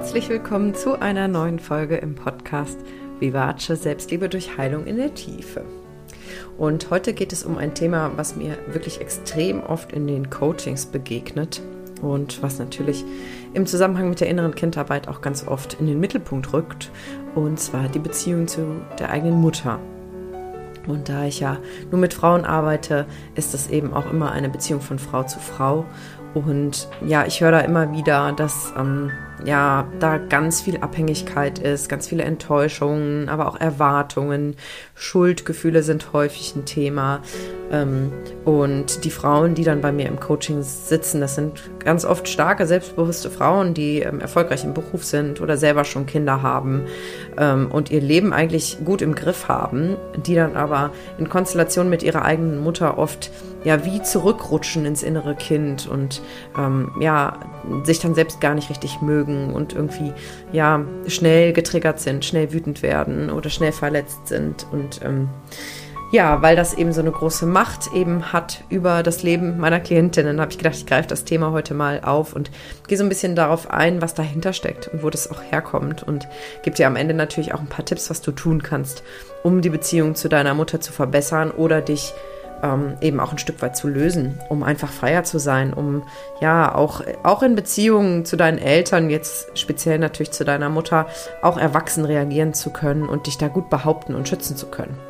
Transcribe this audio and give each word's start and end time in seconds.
herzlich 0.00 0.30
willkommen 0.30 0.74
zu 0.74 0.98
einer 0.98 1.28
neuen 1.28 1.58
Folge 1.58 1.98
im 1.98 2.14
Podcast 2.14 2.80
Vivace 3.18 3.66
Selbstliebe 3.66 4.30
durch 4.30 4.56
Heilung 4.56 4.86
in 4.86 4.96
der 4.96 5.12
Tiefe. 5.12 5.62
Und 6.56 6.88
heute 6.88 7.12
geht 7.12 7.34
es 7.34 7.44
um 7.44 7.58
ein 7.58 7.74
Thema, 7.74 8.12
was 8.16 8.34
mir 8.34 8.56
wirklich 8.68 9.02
extrem 9.02 9.62
oft 9.62 9.92
in 9.92 10.06
den 10.06 10.30
Coachings 10.30 10.86
begegnet 10.86 11.60
und 12.00 12.42
was 12.42 12.58
natürlich 12.58 13.04
im 13.52 13.66
Zusammenhang 13.66 14.08
mit 14.08 14.20
der 14.20 14.28
inneren 14.28 14.54
Kindarbeit 14.54 15.06
auch 15.06 15.20
ganz 15.20 15.46
oft 15.46 15.74
in 15.74 15.86
den 15.86 16.00
Mittelpunkt 16.00 16.50
rückt, 16.54 16.90
und 17.34 17.60
zwar 17.60 17.86
die 17.90 17.98
Beziehung 17.98 18.48
zu 18.48 18.80
der 18.98 19.10
eigenen 19.10 19.38
Mutter. 19.38 19.80
Und 20.86 21.10
da 21.10 21.26
ich 21.26 21.40
ja 21.40 21.58
nur 21.90 22.00
mit 22.00 22.14
Frauen 22.14 22.46
arbeite, 22.46 23.04
ist 23.34 23.52
es 23.52 23.68
eben 23.68 23.92
auch 23.92 24.10
immer 24.10 24.32
eine 24.32 24.48
Beziehung 24.48 24.80
von 24.80 24.98
Frau 24.98 25.24
zu 25.24 25.38
Frau. 25.40 25.84
Und 26.32 26.88
ja, 27.06 27.26
ich 27.26 27.42
höre 27.42 27.50
da 27.50 27.60
immer 27.60 27.92
wieder, 27.92 28.32
dass 28.32 28.72
ähm, 28.78 29.10
ja, 29.44 29.88
da 29.98 30.18
ganz 30.18 30.60
viel 30.60 30.78
Abhängigkeit 30.78 31.58
ist, 31.58 31.88
ganz 31.88 32.08
viele 32.08 32.24
Enttäuschungen, 32.24 33.28
aber 33.28 33.48
auch 33.48 33.60
Erwartungen, 33.60 34.56
Schuldgefühle 34.94 35.82
sind 35.82 36.12
häufig 36.12 36.54
ein 36.56 36.64
Thema. 36.64 37.22
Ähm, 37.70 38.12
und 38.44 39.04
die 39.04 39.10
Frauen, 39.10 39.54
die 39.54 39.64
dann 39.64 39.80
bei 39.80 39.92
mir 39.92 40.06
im 40.06 40.20
Coaching 40.20 40.62
sitzen, 40.62 41.20
das 41.20 41.34
sind 41.34 41.70
ganz 41.84 42.04
oft 42.04 42.28
starke, 42.28 42.66
selbstbewusste 42.66 43.30
Frauen, 43.30 43.74
die 43.74 44.00
ähm, 44.00 44.20
erfolgreich 44.20 44.64
im 44.64 44.74
Beruf 44.74 45.04
sind 45.04 45.40
oder 45.40 45.56
selber 45.56 45.84
schon 45.84 46.06
Kinder 46.06 46.42
haben 46.42 46.82
ähm, 47.36 47.70
und 47.70 47.90
ihr 47.90 48.00
Leben 48.00 48.32
eigentlich 48.32 48.78
gut 48.84 49.02
im 49.02 49.14
Griff 49.14 49.48
haben, 49.48 49.96
die 50.26 50.34
dann 50.34 50.56
aber 50.56 50.90
in 51.18 51.28
Konstellation 51.28 51.88
mit 51.88 52.02
ihrer 52.02 52.24
eigenen 52.24 52.62
Mutter 52.62 52.98
oft 52.98 53.30
ja 53.64 53.84
wie 53.84 54.02
zurückrutschen 54.02 54.86
ins 54.86 55.02
innere 55.02 55.34
Kind 55.34 55.86
und 55.86 56.22
ähm, 56.58 56.92
ja 57.00 57.38
sich 57.84 57.98
dann 57.98 58.14
selbst 58.14 58.40
gar 58.40 58.54
nicht 58.54 58.70
richtig 58.70 59.02
mögen 59.02 59.52
und 59.52 59.74
irgendwie 59.74 60.12
ja 60.52 60.84
schnell 61.06 61.52
getriggert 61.52 62.00
sind, 62.00 62.24
schnell 62.24 62.52
wütend 62.52 62.82
werden 62.82 63.30
oder 63.30 63.50
schnell 63.50 63.72
verletzt 63.72 64.28
sind 64.28 64.66
und 64.72 65.00
ähm, 65.04 65.28
ja, 66.10 66.42
weil 66.42 66.56
das 66.56 66.74
eben 66.74 66.92
so 66.92 67.00
eine 67.00 67.12
große 67.12 67.46
Macht 67.46 67.92
eben 67.94 68.32
hat 68.32 68.64
über 68.68 69.02
das 69.02 69.22
Leben 69.22 69.58
meiner 69.58 69.78
Klientinnen, 69.78 70.40
habe 70.40 70.50
ich 70.50 70.58
gedacht, 70.58 70.74
ich 70.74 70.86
greife 70.86 71.08
das 71.08 71.24
Thema 71.24 71.52
heute 71.52 71.72
mal 71.72 72.00
auf 72.02 72.34
und 72.34 72.50
gehe 72.88 72.98
so 72.98 73.04
ein 73.04 73.08
bisschen 73.08 73.36
darauf 73.36 73.70
ein, 73.70 74.02
was 74.02 74.14
dahinter 74.14 74.52
steckt 74.52 74.88
und 74.88 75.04
wo 75.04 75.10
das 75.10 75.30
auch 75.30 75.40
herkommt 75.50 76.02
und 76.02 76.26
gebe 76.62 76.76
dir 76.76 76.88
am 76.88 76.96
Ende 76.96 77.14
natürlich 77.14 77.54
auch 77.54 77.60
ein 77.60 77.68
paar 77.68 77.84
Tipps, 77.84 78.10
was 78.10 78.22
du 78.22 78.32
tun 78.32 78.62
kannst, 78.62 79.04
um 79.44 79.62
die 79.62 79.70
Beziehung 79.70 80.16
zu 80.16 80.28
deiner 80.28 80.54
Mutter 80.54 80.80
zu 80.80 80.92
verbessern 80.92 81.52
oder 81.52 81.80
dich 81.80 82.12
ähm, 82.62 82.96
eben 83.00 83.20
auch 83.20 83.30
ein 83.30 83.38
Stück 83.38 83.62
weit 83.62 83.76
zu 83.76 83.86
lösen, 83.86 84.38
um 84.48 84.64
einfach 84.64 84.90
freier 84.90 85.22
zu 85.22 85.38
sein, 85.38 85.72
um 85.72 86.02
ja 86.40 86.74
auch, 86.74 87.02
auch 87.22 87.44
in 87.44 87.54
Beziehungen 87.54 88.24
zu 88.24 88.36
deinen 88.36 88.58
Eltern, 88.58 89.10
jetzt 89.10 89.56
speziell 89.56 89.98
natürlich 89.98 90.32
zu 90.32 90.44
deiner 90.44 90.68
Mutter, 90.68 91.06
auch 91.40 91.56
erwachsen 91.56 92.04
reagieren 92.04 92.52
zu 92.52 92.70
können 92.70 93.08
und 93.08 93.28
dich 93.28 93.38
da 93.38 93.46
gut 93.46 93.70
behaupten 93.70 94.16
und 94.16 94.28
schützen 94.28 94.56
zu 94.56 94.66
können. 94.66 95.09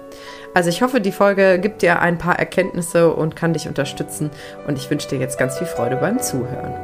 Also 0.52 0.68
ich 0.68 0.82
hoffe, 0.82 1.00
die 1.00 1.12
Folge 1.12 1.60
gibt 1.60 1.82
dir 1.82 2.00
ein 2.00 2.18
paar 2.18 2.38
Erkenntnisse 2.38 3.12
und 3.12 3.36
kann 3.36 3.52
dich 3.52 3.68
unterstützen 3.68 4.30
und 4.66 4.76
ich 4.76 4.90
wünsche 4.90 5.08
dir 5.08 5.18
jetzt 5.18 5.38
ganz 5.38 5.56
viel 5.58 5.66
Freude 5.66 5.96
beim 5.96 6.18
Zuhören. 6.18 6.74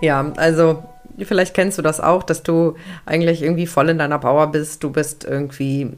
Ja, 0.00 0.32
also 0.36 0.82
vielleicht 1.18 1.54
kennst 1.54 1.78
du 1.78 1.82
das 1.82 2.00
auch, 2.00 2.22
dass 2.22 2.42
du 2.42 2.74
eigentlich 3.06 3.42
irgendwie 3.42 3.66
voll 3.66 3.88
in 3.88 3.98
deiner 3.98 4.18
Power 4.18 4.50
bist. 4.50 4.82
Du 4.82 4.90
bist 4.90 5.24
irgendwie 5.24 5.90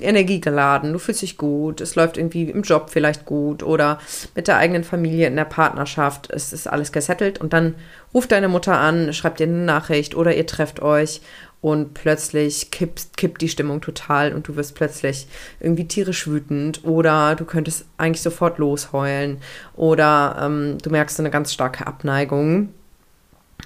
energiegeladen, 0.00 0.92
du 0.92 0.98
fühlst 0.98 1.22
dich 1.22 1.36
gut, 1.36 1.80
es 1.80 1.94
läuft 1.94 2.16
irgendwie 2.16 2.44
im 2.44 2.62
Job 2.62 2.90
vielleicht 2.90 3.24
gut 3.24 3.62
oder 3.62 3.98
mit 4.34 4.48
der 4.48 4.56
eigenen 4.58 4.84
Familie 4.84 5.26
in 5.26 5.36
der 5.36 5.44
Partnerschaft. 5.44 6.30
Es 6.30 6.52
ist 6.52 6.66
alles 6.66 6.92
gesettelt 6.92 7.40
und 7.40 7.52
dann 7.52 7.74
ruft 8.14 8.32
deine 8.32 8.48
Mutter 8.48 8.78
an, 8.78 9.12
schreibt 9.12 9.40
dir 9.40 9.46
eine 9.46 9.56
Nachricht 9.56 10.14
oder 10.14 10.34
ihr 10.34 10.46
trefft 10.46 10.80
euch 10.80 11.20
und 11.60 11.94
plötzlich 11.94 12.70
kippt, 12.70 13.16
kippt 13.16 13.42
die 13.42 13.48
Stimmung 13.48 13.80
total 13.80 14.32
und 14.32 14.46
du 14.46 14.56
wirst 14.56 14.74
plötzlich 14.74 15.26
irgendwie 15.60 15.88
tierisch 15.88 16.26
wütend 16.28 16.84
oder 16.84 17.34
du 17.34 17.44
könntest 17.44 17.86
eigentlich 17.96 18.22
sofort 18.22 18.58
losheulen 18.58 19.38
oder 19.74 20.36
ähm, 20.40 20.78
du 20.80 20.90
merkst 20.90 21.18
eine 21.18 21.30
ganz 21.30 21.52
starke 21.52 21.86
Abneigung 21.86 22.68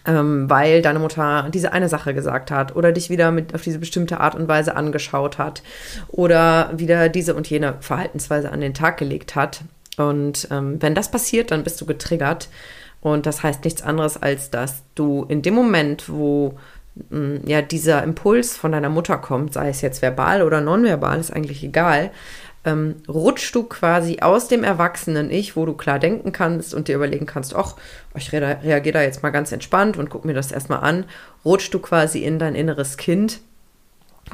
ähm, 0.07 0.51
weil 0.51 0.83
deine 0.83 0.99
Mutter 0.99 1.49
diese 1.53 1.73
eine 1.73 1.89
Sache 1.89 2.15
gesagt 2.15 2.51
hat 2.51 2.75
oder 2.75 2.93
dich 2.93 3.11
wieder 3.11 3.31
mit 3.31 3.55
auf 3.55 3.63
diese 3.63 3.79
bestimmte 3.79 4.21
Art 4.21 4.35
und 4.35 4.49
Weise 4.49 4.77
angeschaut 4.77 5.39
hat 5.39 5.63
oder 6.09 6.71
wieder 6.75 7.09
diese 7.09 7.35
und 7.35 7.49
jene 7.49 7.77
Verhaltensweise 7.81 8.51
an 8.51 8.61
den 8.61 8.75
Tag 8.75 8.97
gelegt 8.97 9.35
hat. 9.35 9.63
Und 9.97 10.49
ähm, 10.51 10.81
wenn 10.81 10.95
das 10.95 11.11
passiert, 11.11 11.51
dann 11.51 11.65
bist 11.65 11.81
du 11.81 11.87
getriggert. 11.87 12.49
Und 13.01 13.27
das 13.27 13.43
heißt 13.43 13.65
nichts 13.65 13.83
anderes, 13.83 14.21
als 14.21 14.51
dass 14.51 14.83
du 14.95 15.25
in 15.29 15.43
dem 15.43 15.55
Moment, 15.55 16.09
wo 16.09 16.59
mm, 17.11 17.47
ja 17.47 17.61
dieser 17.61 18.03
Impuls 18.03 18.57
von 18.57 18.73
deiner 18.73 18.89
Mutter 18.89 19.19
kommt, 19.19 19.55
sei 19.55 19.69
es 19.69 19.83
jetzt 19.83 20.03
verbal 20.03 20.43
oder 20.43 20.61
nonverbal, 20.61 21.19
ist 21.19 21.33
eigentlich 21.33 21.63
egal, 21.63 22.11
ähm, 22.65 22.97
rutschst 23.09 23.55
du 23.55 23.65
quasi 23.65 24.19
aus 24.21 24.49
dem 24.49 24.63
Erwachsenen-Ich, 24.63 25.57
wo 25.57 25.67
du 25.67 25.75
klar 25.75 25.99
denken 25.99 26.33
kannst 26.33 26.75
und 26.75 26.89
dir 26.89 26.97
überlegen 26.97 27.27
kannst, 27.27 27.55
ach, 27.55 27.77
ich 28.15 28.33
re 28.33 28.59
reagiere 28.63 28.95
da 28.95 29.03
jetzt 29.03 29.23
mal 29.23 29.31
ganz 29.31 29.53
entspannt 29.53 29.97
und 29.97 30.11
guck 30.11 30.25
mir 30.25 30.35
das 30.35 30.53
erstmal 30.53 30.81
an, 30.81 31.05
rutschst 31.45 31.75
du 31.75 31.81
quasi 31.81 32.21
in 32.21 32.39
dein 32.39 32.55
inneres 32.55 32.97
Kind 32.97 33.41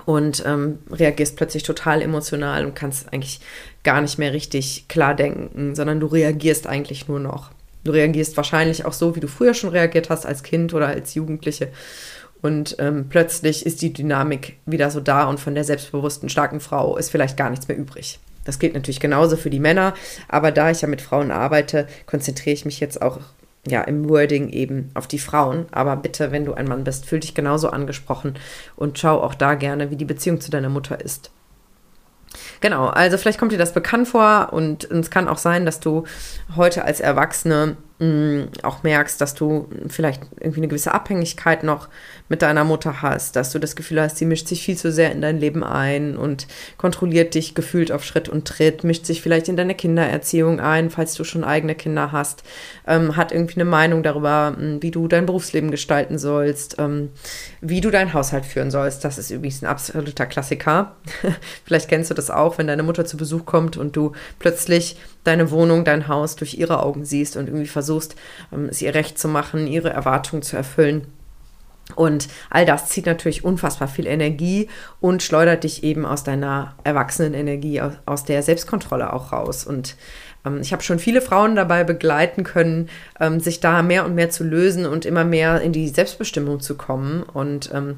und 0.05 0.43
ähm, 0.47 0.78
reagierst 0.91 1.37
plötzlich 1.37 1.62
total 1.62 2.03
emotional 2.03 2.66
und 2.66 2.75
kannst 2.75 3.12
eigentlich 3.12 3.41
gar 3.83 4.00
nicht 4.00 4.19
mehr 4.19 4.33
richtig 4.33 4.87
klar 4.89 5.15
denken, 5.15 5.75
sondern 5.75 6.00
du 6.00 6.06
reagierst 6.06 6.66
eigentlich 6.66 7.09
nur 7.09 7.21
noch. 7.21 7.50
Du 7.84 7.93
reagierst 7.93 8.37
wahrscheinlich 8.37 8.84
auch 8.84 8.93
so, 8.93 9.16
wie 9.16 9.21
du 9.21 9.28
früher 9.28 9.55
schon 9.55 9.71
reagiert 9.71 10.10
hast 10.10 10.27
als 10.27 10.43
Kind 10.43 10.75
oder 10.75 10.89
als 10.89 11.15
Jugendliche. 11.15 11.69
Und 12.41 12.76
ähm, 12.78 13.06
plötzlich 13.09 13.66
ist 13.66 13.82
die 13.82 13.93
Dynamik 13.93 14.59
wieder 14.65 14.91
so 14.91 15.00
da 15.00 15.25
und 15.25 15.41
von 15.41 15.54
der 15.54 15.65
selbstbewussten, 15.65 16.28
starken 16.28 16.60
Frau 16.60 16.97
ist 16.97 17.10
vielleicht 17.10 17.37
gar 17.37 17.50
nichts 17.50 17.69
mehr 17.69 17.76
übrig. 17.76 18.21
Das 18.44 18.59
gilt 18.59 18.75
natürlich 18.75 19.00
genauso 19.00 19.37
für 19.37 19.50
die 19.50 19.60
Männer, 19.60 19.94
aber 20.28 20.53
da 20.53 20.71
ich 20.71 20.81
ja 20.81 20.88
mit 20.88 21.03
Frauen 21.03 21.31
arbeite, 21.31 21.87
konzentriere 22.06 22.54
ich 22.54 22.65
mich 22.65 22.81
jetzt 22.81 23.03
auch 23.03 23.21
ja, 23.66 23.82
im 23.82 24.09
Wording 24.09 24.48
eben 24.50 24.91
auf 24.94 25.06
die 25.06 25.19
Frauen. 25.19 25.66
Aber 25.71 25.97
bitte, 25.97 26.32
wenn 26.32 26.44
du 26.44 26.54
ein 26.54 26.66
Mann 26.66 26.84
bist, 26.84 27.06
fühl 27.06 27.21
dich 27.21 27.34
genauso 27.34 27.71
angesprochen 27.71 28.34
und 28.77 28.98
schau 28.98 29.21
auch 29.21 29.34
da 29.34 29.54
gerne, 29.54 29.91
wie 29.91 29.97
die 29.97 30.04
Beziehung 30.04 30.41
zu 30.41 30.50
deiner 30.50 30.69
Mutter 30.69 31.00
ist. 31.00 31.31
Genau, 32.60 32.87
also 32.87 33.16
vielleicht 33.19 33.38
kommt 33.38 33.53
dir 33.53 33.59
das 33.59 33.72
bekannt 33.72 34.09
vor 34.09 34.53
und 34.53 34.84
es 34.84 35.10
kann 35.10 35.28
auch 35.28 35.38
sein, 35.38 35.65
dass 35.65 35.81
du 35.81 36.04
heute 36.56 36.84
als 36.84 37.00
Erwachsene 37.00 37.77
mm, 37.98 38.42
auch 38.62 38.82
merkst, 38.82 39.20
dass 39.20 39.34
du 39.34 39.69
vielleicht 39.88 40.22
irgendwie 40.41 40.60
eine 40.60 40.69
gewisse 40.69 40.92
Abhängigkeit 40.92 41.62
noch 41.64 41.88
mit 42.28 42.42
deiner 42.42 42.64
Mutter 42.64 43.03
hast, 43.03 43.36
dass 43.36 43.53
du 43.53 43.59
das 43.59 43.75
Gefühl 43.75 44.00
hast, 44.00 44.19
sie 44.19 44.26
mischt 44.26 44.48
sich 44.48 44.62
viel 44.62 44.76
zu 44.76 44.92
sehr 44.92 45.12
in 45.12 45.22
dein 45.22 45.38
Leben 45.38 45.64
ein 45.64 46.16
und 46.16 46.47
kontrolliert 46.76 47.34
dich 47.34 47.54
gefühlt 47.54 47.91
auf 47.91 48.04
Schritt 48.04 48.28
und 48.28 48.47
Tritt, 48.47 48.84
mischt 48.84 49.06
sich 49.06 49.22
vielleicht 49.22 49.48
in 49.48 49.56
deine 49.56 49.75
Kindererziehung 49.75 50.60
ein, 50.60 50.91
falls 50.91 51.14
du 51.14 51.25
schon 51.25 51.44
eigene 51.44 51.75
Kinder 51.75 52.12
hast, 52.12 52.42
ähm, 52.86 53.16
hat 53.16 53.32
irgendwie 53.32 53.56
eine 53.56 53.64
Meinung 53.64 54.03
darüber, 54.03 54.53
mm, 54.53 54.82
wie 54.82 54.91
du 54.91 55.09
dein 55.09 55.26
Berufsleben 55.26 55.70
gestalten 55.70 56.19
sollst, 56.19 56.76
ähm, 56.78 57.10
wie 57.60 57.80
du 57.80 57.91
deinen 57.91 58.12
Haushalt 58.12 58.44
führen 58.44 58.70
sollst. 58.70 59.04
Das 59.04 59.19
ist 59.19 59.30
übrigens 59.30 59.62
ein 59.62 59.66
absoluter 59.66 60.26
Klassiker. 60.26 60.97
vielleicht 61.65 61.88
kennst 61.88 62.10
du 62.10 62.15
das 62.15 62.30
auch, 62.30 62.59
wenn 62.59 62.66
deine 62.66 62.82
Mutter 62.82 63.06
zu 63.06 63.16
Besuch 63.16 63.47
kommt 63.47 63.76
und 63.76 63.97
du 63.97 64.12
plötzlich 64.38 64.97
deine 65.25 65.50
Wohnung, 65.50 65.84
dein 65.84 66.09
Haus 66.09 66.36
durch 66.36 66.54
ihre 66.54 66.82
Augen 66.82 67.04
siehst 67.04 67.36
und 67.36 67.48
irgendwie 67.48 67.66
versuchst, 67.66 67.88
ähm, 68.53 68.69
es 68.71 68.82
ihr 68.82 68.94
recht 68.94 69.19
zu 69.19 69.28
machen, 69.28 69.66
ihre 69.66 69.91
Erwartungen 69.91 70.43
zu 70.43 70.56
erfüllen. 70.56 71.06
Und 71.94 72.28
all 72.50 72.66
das 72.66 72.88
zieht 72.88 73.06
natürlich 73.06 73.44
unfassbar 73.44 73.88
viel 73.88 74.06
Energie 74.06 74.69
und 75.00 75.22
schleudert 75.22 75.65
dich 75.65 75.82
eben 75.82 76.04
aus 76.04 76.22
deiner 76.22 76.75
Erwachsenenenergie, 76.84 77.80
aus, 77.80 77.95
aus 78.04 78.24
der 78.24 78.42
Selbstkontrolle 78.42 79.13
auch 79.13 79.33
raus. 79.33 79.65
Und 79.65 79.97
ähm, 80.45 80.60
ich 80.60 80.72
habe 80.72 80.83
schon 80.83 80.98
viele 80.98 81.21
Frauen 81.21 81.57
dabei 81.57 81.84
begleiten 81.84 82.45
können, 82.45 82.89
ähm, 83.21 83.41
sich 83.41 83.60
da 83.60 83.83
mehr 83.83 84.04
und 84.04 84.15
mehr 84.15 84.30
zu 84.30 84.45
lösen 84.45 84.86
und 84.86 85.07
immer 85.07 85.24
mehr 85.24 85.60
in 85.60 85.72
die 85.72 85.89
Selbstbestimmung 85.89 86.60
zu 86.60 86.77
kommen. 86.77 87.22
Und 87.22 87.71
ähm, 87.72 87.97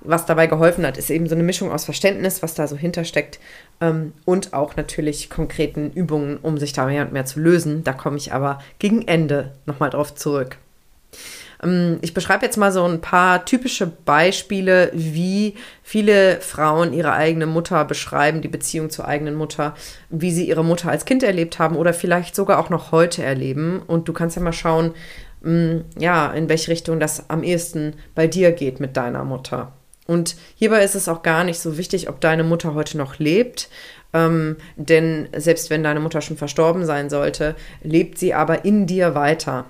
was 0.00 0.26
dabei 0.26 0.46
geholfen 0.46 0.86
hat, 0.86 0.98
ist 0.98 1.10
eben 1.10 1.28
so 1.28 1.34
eine 1.34 1.44
Mischung 1.44 1.70
aus 1.70 1.84
Verständnis, 1.84 2.42
was 2.42 2.54
da 2.54 2.66
so 2.66 2.76
hintersteckt, 2.76 3.38
ähm, 3.82 4.12
und 4.24 4.54
auch 4.54 4.76
natürlich 4.76 5.28
konkreten 5.28 5.90
Übungen, 5.90 6.38
um 6.38 6.56
sich 6.56 6.72
da 6.72 6.86
mehr 6.86 7.04
und 7.04 7.12
mehr 7.12 7.26
zu 7.26 7.40
lösen. 7.40 7.82
Da 7.84 7.92
komme 7.92 8.16
ich 8.16 8.32
aber 8.32 8.60
gegen 8.78 9.06
Ende 9.08 9.52
nochmal 9.66 9.90
drauf 9.90 10.14
zurück. 10.14 10.56
Ähm, 11.62 11.98
ich 12.00 12.14
beschreibe 12.14 12.44
jetzt 12.46 12.56
mal 12.56 12.70
so 12.70 12.84
ein 12.84 13.00
paar 13.00 13.44
typische 13.44 13.88
Beispiele, 13.88 14.90
wie 14.94 15.56
viele 15.82 16.40
Frauen 16.40 16.92
ihre 16.92 17.12
eigene 17.12 17.46
Mutter 17.46 17.84
beschreiben, 17.84 18.40
die 18.40 18.48
Beziehung 18.48 18.88
zur 18.88 19.08
eigenen 19.08 19.34
Mutter, 19.34 19.74
wie 20.10 20.30
sie 20.30 20.48
ihre 20.48 20.64
Mutter 20.64 20.88
als 20.88 21.04
Kind 21.04 21.24
erlebt 21.24 21.58
haben 21.58 21.76
oder 21.76 21.92
vielleicht 21.92 22.36
sogar 22.36 22.60
auch 22.60 22.70
noch 22.70 22.92
heute 22.92 23.24
erleben. 23.24 23.82
Und 23.84 24.08
du 24.08 24.12
kannst 24.12 24.36
ja 24.36 24.42
mal 24.42 24.52
schauen, 24.52 24.94
mm, 25.42 25.78
ja, 25.98 26.32
in 26.32 26.48
welche 26.48 26.70
Richtung 26.70 27.00
das 27.00 27.28
am 27.28 27.42
ehesten 27.42 27.94
bei 28.14 28.28
dir 28.28 28.52
geht 28.52 28.78
mit 28.78 28.96
deiner 28.96 29.24
Mutter. 29.24 29.72
Und 30.12 30.36
hierbei 30.56 30.84
ist 30.84 30.94
es 30.94 31.08
auch 31.08 31.22
gar 31.22 31.42
nicht 31.42 31.58
so 31.58 31.78
wichtig, 31.78 32.08
ob 32.08 32.20
deine 32.20 32.44
Mutter 32.44 32.74
heute 32.74 32.98
noch 32.98 33.18
lebt. 33.18 33.70
Ähm, 34.12 34.56
denn 34.76 35.28
selbst 35.34 35.70
wenn 35.70 35.82
deine 35.82 36.00
Mutter 36.00 36.20
schon 36.20 36.36
verstorben 36.36 36.84
sein 36.84 37.08
sollte, 37.08 37.56
lebt 37.82 38.18
sie 38.18 38.34
aber 38.34 38.66
in 38.66 38.86
dir 38.86 39.14
weiter. 39.14 39.64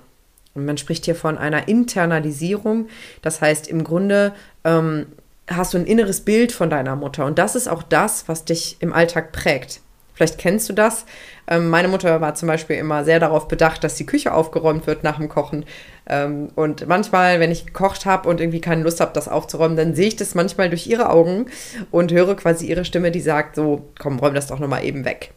Und 0.53 0.65
man 0.65 0.77
spricht 0.77 1.05
hier 1.05 1.15
von 1.15 1.37
einer 1.37 1.69
Internalisierung. 1.69 2.89
Das 3.21 3.39
heißt, 3.39 3.69
im 3.69 3.85
Grunde 3.85 4.33
ähm, 4.65 5.05
hast 5.47 5.73
du 5.73 5.77
ein 5.77 5.85
inneres 5.85 6.21
Bild 6.21 6.51
von 6.51 6.69
deiner 6.69 6.97
Mutter. 6.97 7.25
Und 7.25 7.39
das 7.39 7.55
ist 7.55 7.69
auch 7.69 7.81
das, 7.81 8.27
was 8.27 8.43
dich 8.43 8.75
im 8.81 8.91
Alltag 8.91 9.31
prägt. 9.31 9.79
Vielleicht 10.13 10.37
kennst 10.37 10.69
du 10.69 10.73
das. 10.73 11.05
Ähm, 11.47 11.69
meine 11.69 11.87
Mutter 11.87 12.21
war 12.21 12.35
zum 12.35 12.47
Beispiel 12.47 12.75
immer 12.75 13.03
sehr 13.03 13.19
darauf 13.19 13.47
bedacht, 13.47 13.83
dass 13.83 13.95
die 13.95 14.05
Küche 14.05 14.33
aufgeräumt 14.33 14.87
wird 14.87 15.03
nach 15.03 15.17
dem 15.17 15.29
Kochen. 15.29 15.65
Ähm, 16.07 16.49
und 16.55 16.87
manchmal, 16.87 17.39
wenn 17.39 17.51
ich 17.51 17.65
gekocht 17.65 18.05
habe 18.05 18.29
und 18.29 18.39
irgendwie 18.39 18.61
keine 18.61 18.83
Lust 18.83 19.01
habe, 19.01 19.11
das 19.13 19.27
aufzuräumen, 19.27 19.77
dann 19.77 19.95
sehe 19.95 20.07
ich 20.07 20.15
das 20.15 20.35
manchmal 20.35 20.69
durch 20.69 20.87
ihre 20.87 21.09
Augen 21.09 21.47
und 21.91 22.11
höre 22.11 22.35
quasi 22.35 22.67
ihre 22.67 22.85
Stimme, 22.85 23.11
die 23.11 23.21
sagt 23.21 23.55
so, 23.55 23.89
komm, 23.99 24.19
räum 24.19 24.33
das 24.33 24.47
doch 24.47 24.59
nochmal 24.59 24.85
eben 24.85 25.05
weg. 25.05 25.31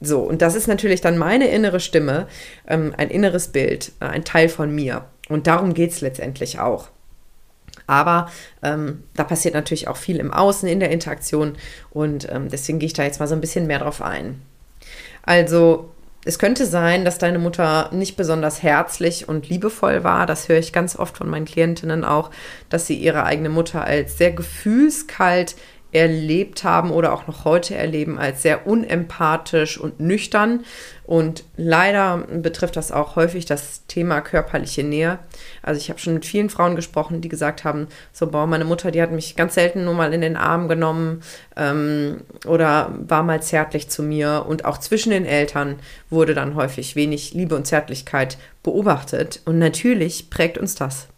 So, 0.00 0.20
und 0.20 0.42
das 0.42 0.54
ist 0.54 0.66
natürlich 0.66 1.00
dann 1.00 1.16
meine 1.16 1.48
innere 1.48 1.80
Stimme, 1.80 2.26
ähm, 2.66 2.92
ein 2.96 3.08
inneres 3.08 3.48
Bild, 3.48 3.92
äh, 4.00 4.06
ein 4.06 4.24
Teil 4.24 4.48
von 4.48 4.74
mir. 4.74 5.04
Und 5.28 5.46
darum 5.46 5.74
geht 5.74 5.92
es 5.92 6.00
letztendlich 6.00 6.58
auch. 6.58 6.88
Aber 7.86 8.30
ähm, 8.62 9.04
da 9.14 9.24
passiert 9.24 9.54
natürlich 9.54 9.88
auch 9.88 9.96
viel 9.96 10.16
im 10.16 10.32
Außen, 10.32 10.68
in 10.68 10.80
der 10.80 10.90
Interaktion 10.90 11.56
und 11.90 12.28
ähm, 12.30 12.48
deswegen 12.48 12.78
gehe 12.78 12.88
ich 12.88 12.92
da 12.92 13.04
jetzt 13.04 13.20
mal 13.20 13.28
so 13.28 13.34
ein 13.34 13.40
bisschen 13.40 13.66
mehr 13.66 13.78
drauf 13.78 14.02
ein. 14.02 14.42
Also 15.22 15.90
es 16.24 16.40
könnte 16.40 16.66
sein, 16.66 17.04
dass 17.04 17.18
deine 17.18 17.38
Mutter 17.38 17.88
nicht 17.92 18.16
besonders 18.16 18.60
herzlich 18.60 19.28
und 19.28 19.48
liebevoll 19.48 20.02
war. 20.02 20.26
Das 20.26 20.48
höre 20.48 20.58
ich 20.58 20.72
ganz 20.72 20.96
oft 20.98 21.16
von 21.16 21.30
meinen 21.30 21.44
Klientinnen 21.44 22.04
auch, 22.04 22.32
dass 22.68 22.88
sie 22.88 22.96
ihre 22.96 23.22
eigene 23.22 23.48
Mutter 23.48 23.84
als 23.84 24.18
sehr 24.18 24.32
gefühlskalt 24.32 25.54
erlebt 25.96 26.62
haben 26.62 26.90
oder 26.90 27.12
auch 27.12 27.26
noch 27.26 27.44
heute 27.44 27.74
erleben 27.74 28.18
als 28.18 28.42
sehr 28.42 28.66
unempathisch 28.66 29.78
und 29.78 29.98
nüchtern. 29.98 30.64
Und 31.04 31.44
leider 31.56 32.18
betrifft 32.18 32.76
das 32.76 32.92
auch 32.92 33.16
häufig 33.16 33.46
das 33.46 33.86
Thema 33.86 34.20
körperliche 34.20 34.82
Nähe. 34.82 35.18
Also 35.62 35.80
ich 35.80 35.88
habe 35.88 36.00
schon 36.00 36.14
mit 36.14 36.26
vielen 36.26 36.50
Frauen 36.50 36.76
gesprochen, 36.76 37.20
die 37.20 37.28
gesagt 37.28 37.64
haben, 37.64 37.86
so, 38.12 38.26
boah, 38.26 38.46
meine 38.46 38.64
Mutter, 38.64 38.90
die 38.90 39.00
hat 39.00 39.12
mich 39.12 39.36
ganz 39.36 39.54
selten 39.54 39.84
nur 39.84 39.94
mal 39.94 40.12
in 40.12 40.20
den 40.20 40.36
Arm 40.36 40.68
genommen 40.68 41.22
ähm, 41.56 42.22
oder 42.44 42.92
war 43.06 43.22
mal 43.22 43.40
zärtlich 43.42 43.88
zu 43.88 44.02
mir. 44.02 44.44
Und 44.48 44.64
auch 44.64 44.78
zwischen 44.78 45.10
den 45.10 45.24
Eltern 45.24 45.76
wurde 46.10 46.34
dann 46.34 46.56
häufig 46.56 46.96
wenig 46.96 47.32
Liebe 47.32 47.54
und 47.54 47.66
Zärtlichkeit 47.66 48.36
beobachtet. 48.62 49.40
Und 49.44 49.58
natürlich 49.58 50.28
prägt 50.28 50.58
uns 50.58 50.74
das. 50.74 51.08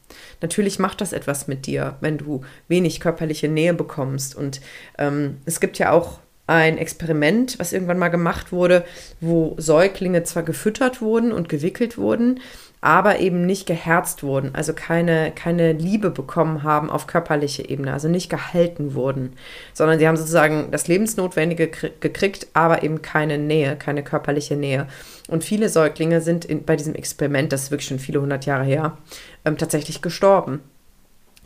Natürlich 0.41 0.79
macht 0.79 1.01
das 1.01 1.13
etwas 1.13 1.49
mit 1.49 1.67
dir, 1.67 1.97
wenn 2.01 2.19
du 2.19 2.43
wenig 2.69 3.01
körperliche 3.01 3.49
Nähe 3.49 3.75
bekommst. 3.75 4.35
Und 4.35 4.61
ähm, 4.99 5.39
es 5.45 5.61
gibt 5.61 5.79
ja 5.79 5.91
auch 5.91 6.21
ein 6.47 6.79
Experiment, 6.79 7.59
was 7.59 7.75
irgendwann 7.75 7.99
mal 7.99 8.09
gemacht 8.09 8.53
wurde, 8.53 8.85
wo 9.21 9.55
Säuglinge 9.59 10.23
zwar 10.23 10.43
gefüttert 10.43 11.03
wurden 11.03 11.31
und 11.31 11.49
gewickelt 11.49 11.99
wurden, 11.99 12.41
aber 12.81 13.19
eben 13.19 13.45
nicht 13.45 13.67
geherzt 13.67 14.23
wurden, 14.23 14.55
also 14.55 14.73
keine, 14.73 15.33
keine 15.33 15.73
Liebe 15.73 16.11
bekommen 16.11 16.63
haben 16.63 16.91
auf 16.91 17.07
körperlicher 17.07 17.69
Ebene, 17.69 17.93
also 17.93 18.09
nicht 18.09 18.31
gehalten 18.31 18.95
wurden, 18.95 19.33
sondern 19.73 19.99
sie 19.99 20.07
haben 20.07 20.17
sozusagen 20.17 20.71
das 20.71 20.87
Lebensnotwendige 20.87 21.69
gekriegt, 21.69 22.47
aber 22.55 22.83
eben 22.83 23.03
keine 23.03 23.39
Nähe, 23.39 23.77
keine 23.77 24.05
körperliche 24.05 24.57
Nähe. 24.57 24.87
Und 25.29 25.43
viele 25.43 25.69
Säuglinge 25.69 26.21
sind 26.21 26.45
in, 26.45 26.65
bei 26.65 26.77
diesem 26.77 26.95
Experiment, 26.95 27.53
das 27.53 27.65
ist 27.65 27.71
wirklich 27.71 27.89
schon 27.89 27.99
viele 27.99 28.21
hundert 28.21 28.47
Jahre 28.47 28.65
her, 28.65 28.97
ähm, 29.45 29.59
tatsächlich 29.59 30.01
gestorben. 30.01 30.61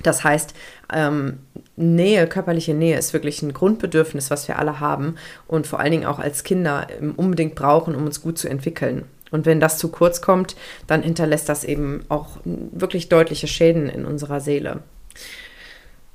Das 0.02 0.24
heißt, 0.24 0.54
ähm, 0.92 1.38
Nähe, 1.76 2.26
körperliche 2.26 2.74
Nähe 2.74 2.98
ist 2.98 3.12
wirklich 3.12 3.40
ein 3.42 3.52
Grundbedürfnis, 3.52 4.30
was 4.30 4.48
wir 4.48 4.58
alle 4.58 4.80
haben 4.80 5.16
und 5.46 5.66
vor 5.66 5.80
allen 5.80 5.92
Dingen 5.92 6.06
auch 6.06 6.18
als 6.18 6.44
Kinder 6.44 6.88
ähm, 7.00 7.14
unbedingt 7.16 7.54
brauchen, 7.54 7.94
um 7.94 8.04
uns 8.04 8.20
gut 8.20 8.36
zu 8.38 8.48
entwickeln. 8.48 9.04
Und 9.32 9.46
wenn 9.46 9.58
das 9.58 9.78
zu 9.78 9.88
kurz 9.88 10.20
kommt, 10.20 10.54
dann 10.86 11.02
hinterlässt 11.02 11.48
das 11.48 11.64
eben 11.64 12.04
auch 12.08 12.38
wirklich 12.44 13.08
deutliche 13.08 13.48
Schäden 13.48 13.88
in 13.88 14.04
unserer 14.04 14.40
Seele. 14.40 14.80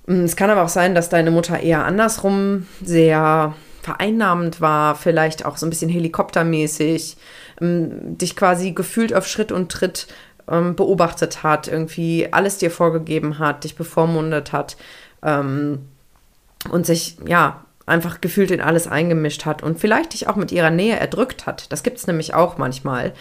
Mm, 0.05 0.23
es 0.23 0.37
kann 0.37 0.49
aber 0.49 0.63
auch 0.63 0.69
sein, 0.69 0.95
dass 0.95 1.09
deine 1.09 1.31
Mutter 1.31 1.59
eher 1.59 1.83
andersrum 1.83 2.67
sehr 2.81 3.53
vereinnahmend 3.81 4.61
war, 4.61 4.95
vielleicht 4.95 5.45
auch 5.45 5.57
so 5.57 5.65
ein 5.65 5.69
bisschen 5.69 5.89
helikoptermäßig, 5.89 7.17
mm, 7.59 8.17
dich 8.17 8.35
quasi 8.35 8.71
gefühlt 8.71 9.13
auf 9.13 9.27
Schritt 9.27 9.51
und 9.51 9.71
Tritt 9.71 10.07
ähm, 10.49 10.75
beobachtet 10.75 11.43
hat, 11.43 11.67
irgendwie 11.67 12.29
alles 12.31 12.57
dir 12.57 12.71
vorgegeben 12.71 13.39
hat, 13.39 13.63
dich 13.63 13.75
bevormundet 13.75 14.51
hat 14.53 14.77
ähm, 15.23 15.87
und 16.71 16.85
sich, 16.85 17.17
ja, 17.25 17.65
einfach 17.87 18.21
gefühlt 18.21 18.51
in 18.51 18.61
alles 18.61 18.85
eingemischt 18.85 19.45
hat 19.45 19.63
und 19.63 19.79
vielleicht 19.79 20.13
dich 20.13 20.27
auch 20.27 20.35
mit 20.35 20.51
ihrer 20.51 20.69
Nähe 20.69 20.97
erdrückt 20.97 21.47
hat. 21.47 21.71
Das 21.71 21.83
gibt 21.83 21.97
es 21.97 22.05
nämlich 22.05 22.33
auch 22.33 22.57
manchmal. 22.57 23.13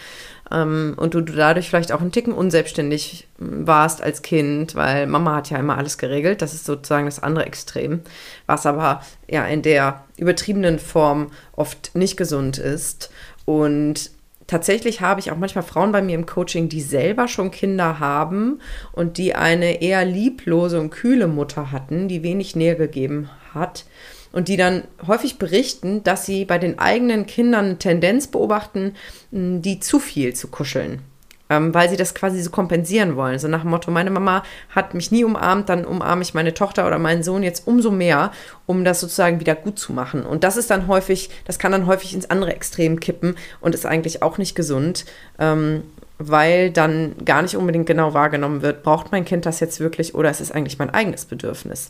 Ähm, 0.51 0.93
und 0.97 1.13
du, 1.13 1.21
du, 1.21 1.33
dadurch 1.33 1.69
vielleicht 1.69 1.91
auch 1.91 2.01
einen 2.01 2.11
Ticken 2.11 2.33
unselbstständig 2.33 3.27
warst 3.37 4.03
als 4.03 4.21
Kind, 4.21 4.75
weil 4.75 5.07
Mama 5.07 5.37
hat 5.37 5.49
ja 5.49 5.57
immer 5.57 5.77
alles 5.77 5.97
geregelt. 5.97 6.41
Das 6.41 6.53
ist 6.53 6.65
sozusagen 6.65 7.05
das 7.05 7.23
andere 7.23 7.45
Extrem, 7.45 8.01
was 8.45 8.65
aber 8.65 9.01
ja 9.29 9.45
in 9.45 9.61
der 9.61 10.03
übertriebenen 10.17 10.79
Form 10.79 11.31
oft 11.53 11.95
nicht 11.95 12.17
gesund 12.17 12.57
ist. 12.57 13.09
Und 13.45 14.11
tatsächlich 14.47 15.01
habe 15.01 15.19
ich 15.19 15.31
auch 15.31 15.37
manchmal 15.37 15.63
Frauen 15.63 15.91
bei 15.91 16.01
mir 16.01 16.15
im 16.15 16.25
Coaching, 16.25 16.69
die 16.69 16.81
selber 16.81 17.27
schon 17.27 17.51
Kinder 17.51 17.99
haben 17.99 18.59
und 18.93 19.17
die 19.17 19.35
eine 19.35 19.81
eher 19.81 20.05
lieblose 20.05 20.79
und 20.79 20.89
kühle 20.89 21.27
Mutter 21.27 21.71
hatten, 21.71 22.07
die 22.07 22.23
wenig 22.23 22.55
Nähe 22.55 22.75
gegeben 22.75 23.29
hat 23.53 23.85
und 24.31 24.47
die 24.47 24.57
dann 24.57 24.83
häufig 25.05 25.37
berichten, 25.37 26.03
dass 26.03 26.25
sie 26.25 26.45
bei 26.45 26.57
den 26.57 26.79
eigenen 26.79 27.25
Kindern 27.25 27.65
eine 27.65 27.77
Tendenz 27.77 28.27
beobachten, 28.27 28.95
die 29.31 29.79
zu 29.79 29.99
viel 29.99 30.33
zu 30.33 30.47
kuscheln. 30.47 31.01
Ähm, 31.49 31.73
weil 31.73 31.89
sie 31.89 31.95
das 31.95 32.13
quasi 32.13 32.41
so 32.41 32.49
kompensieren 32.49 33.15
wollen. 33.15 33.39
So 33.39 33.47
nach 33.47 33.61
dem 33.61 33.69
Motto, 33.69 33.89
meine 33.89 34.09
Mama 34.09 34.43
hat 34.69 34.93
mich 34.93 35.11
nie 35.11 35.23
umarmt, 35.23 35.69
dann 35.69 35.85
umarme 35.85 36.21
ich 36.21 36.33
meine 36.33 36.53
Tochter 36.53 36.85
oder 36.85 36.99
meinen 36.99 37.23
Sohn 37.23 37.43
jetzt 37.43 37.67
umso 37.67 37.89
mehr, 37.89 38.31
um 38.65 38.83
das 38.83 38.99
sozusagen 38.99 39.39
wieder 39.39 39.55
gut 39.55 39.79
zu 39.79 39.93
machen. 39.93 40.25
Und 40.25 40.43
das 40.43 40.57
ist 40.57 40.69
dann 40.69 40.87
häufig, 40.87 41.29
das 41.45 41.57
kann 41.57 41.71
dann 41.71 41.87
häufig 41.87 42.13
ins 42.13 42.29
andere 42.29 42.53
Extrem 42.53 42.99
kippen 42.99 43.35
und 43.61 43.75
ist 43.75 43.85
eigentlich 43.85 44.21
auch 44.21 44.37
nicht 44.37 44.55
gesund. 44.55 45.05
Ähm, 45.39 45.83
weil 46.19 46.71
dann 46.71 47.15
gar 47.25 47.41
nicht 47.41 47.55
unbedingt 47.55 47.85
genau 47.85 48.13
wahrgenommen 48.13 48.61
wird, 48.61 48.83
braucht 48.83 49.11
mein 49.11 49.25
Kind 49.25 49.45
das 49.45 49.59
jetzt 49.59 49.79
wirklich 49.79 50.15
oder 50.15 50.31
ist 50.31 50.41
es 50.41 50.51
eigentlich 50.51 50.79
mein 50.79 50.89
eigenes 50.89 51.25
Bedürfnis? 51.25 51.89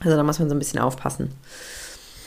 Also 0.00 0.16
da 0.16 0.22
muss 0.22 0.38
man 0.38 0.48
so 0.48 0.54
ein 0.54 0.58
bisschen 0.58 0.78
aufpassen. 0.78 1.32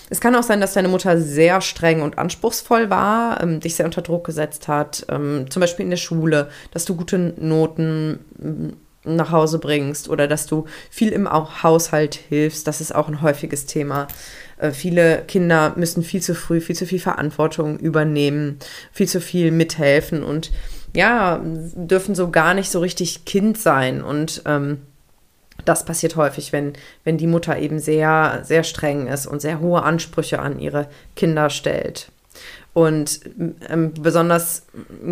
Es 0.09 0.19
kann 0.19 0.35
auch 0.35 0.43
sein, 0.43 0.61
dass 0.61 0.73
deine 0.73 0.87
Mutter 0.87 1.19
sehr 1.19 1.61
streng 1.61 2.01
und 2.01 2.17
anspruchsvoll 2.17 2.89
war, 2.89 3.41
ähm, 3.41 3.59
dich 3.59 3.75
sehr 3.75 3.85
unter 3.85 4.01
Druck 4.01 4.25
gesetzt 4.25 4.67
hat, 4.67 5.05
ähm, 5.09 5.45
zum 5.49 5.59
Beispiel 5.59 5.85
in 5.85 5.89
der 5.89 5.97
Schule, 5.97 6.49
dass 6.71 6.85
du 6.85 6.95
gute 6.95 7.17
Noten 7.37 8.19
ähm, 8.41 8.73
nach 9.05 9.31
Hause 9.31 9.59
bringst 9.59 10.09
oder 10.09 10.27
dass 10.27 10.45
du 10.45 10.65
viel 10.89 11.09
im 11.09 11.29
Haushalt 11.29 12.15
hilfst. 12.15 12.67
Das 12.67 12.79
ist 12.79 12.95
auch 12.95 13.07
ein 13.07 13.21
häufiges 13.21 13.65
Thema. 13.65 14.07
Äh, 14.57 14.71
viele 14.71 15.23
Kinder 15.27 15.73
müssen 15.75 16.03
viel 16.03 16.21
zu 16.21 16.35
früh, 16.35 16.61
viel 16.61 16.75
zu 16.75 16.85
viel 16.85 16.99
Verantwortung 16.99 17.79
übernehmen, 17.79 18.59
viel 18.91 19.07
zu 19.07 19.19
viel 19.19 19.51
mithelfen 19.51 20.23
und 20.23 20.51
ja, 20.95 21.41
dürfen 21.43 22.13
so 22.13 22.29
gar 22.29 22.53
nicht 22.53 22.69
so 22.69 22.79
richtig 22.79 23.25
Kind 23.25 23.57
sein 23.57 24.03
und 24.03 24.43
ähm, 24.45 24.81
das 25.65 25.85
passiert 25.85 26.15
häufig, 26.15 26.53
wenn, 26.53 26.73
wenn 27.03 27.17
die 27.17 27.27
Mutter 27.27 27.57
eben 27.57 27.79
sehr, 27.79 28.41
sehr 28.43 28.63
streng 28.63 29.07
ist 29.07 29.25
und 29.27 29.41
sehr 29.41 29.59
hohe 29.59 29.83
Ansprüche 29.83 30.39
an 30.39 30.59
ihre 30.59 30.87
Kinder 31.15 31.49
stellt. 31.49 32.11
Und 32.73 33.19
ähm, 33.69 33.93
besonders 33.93 34.65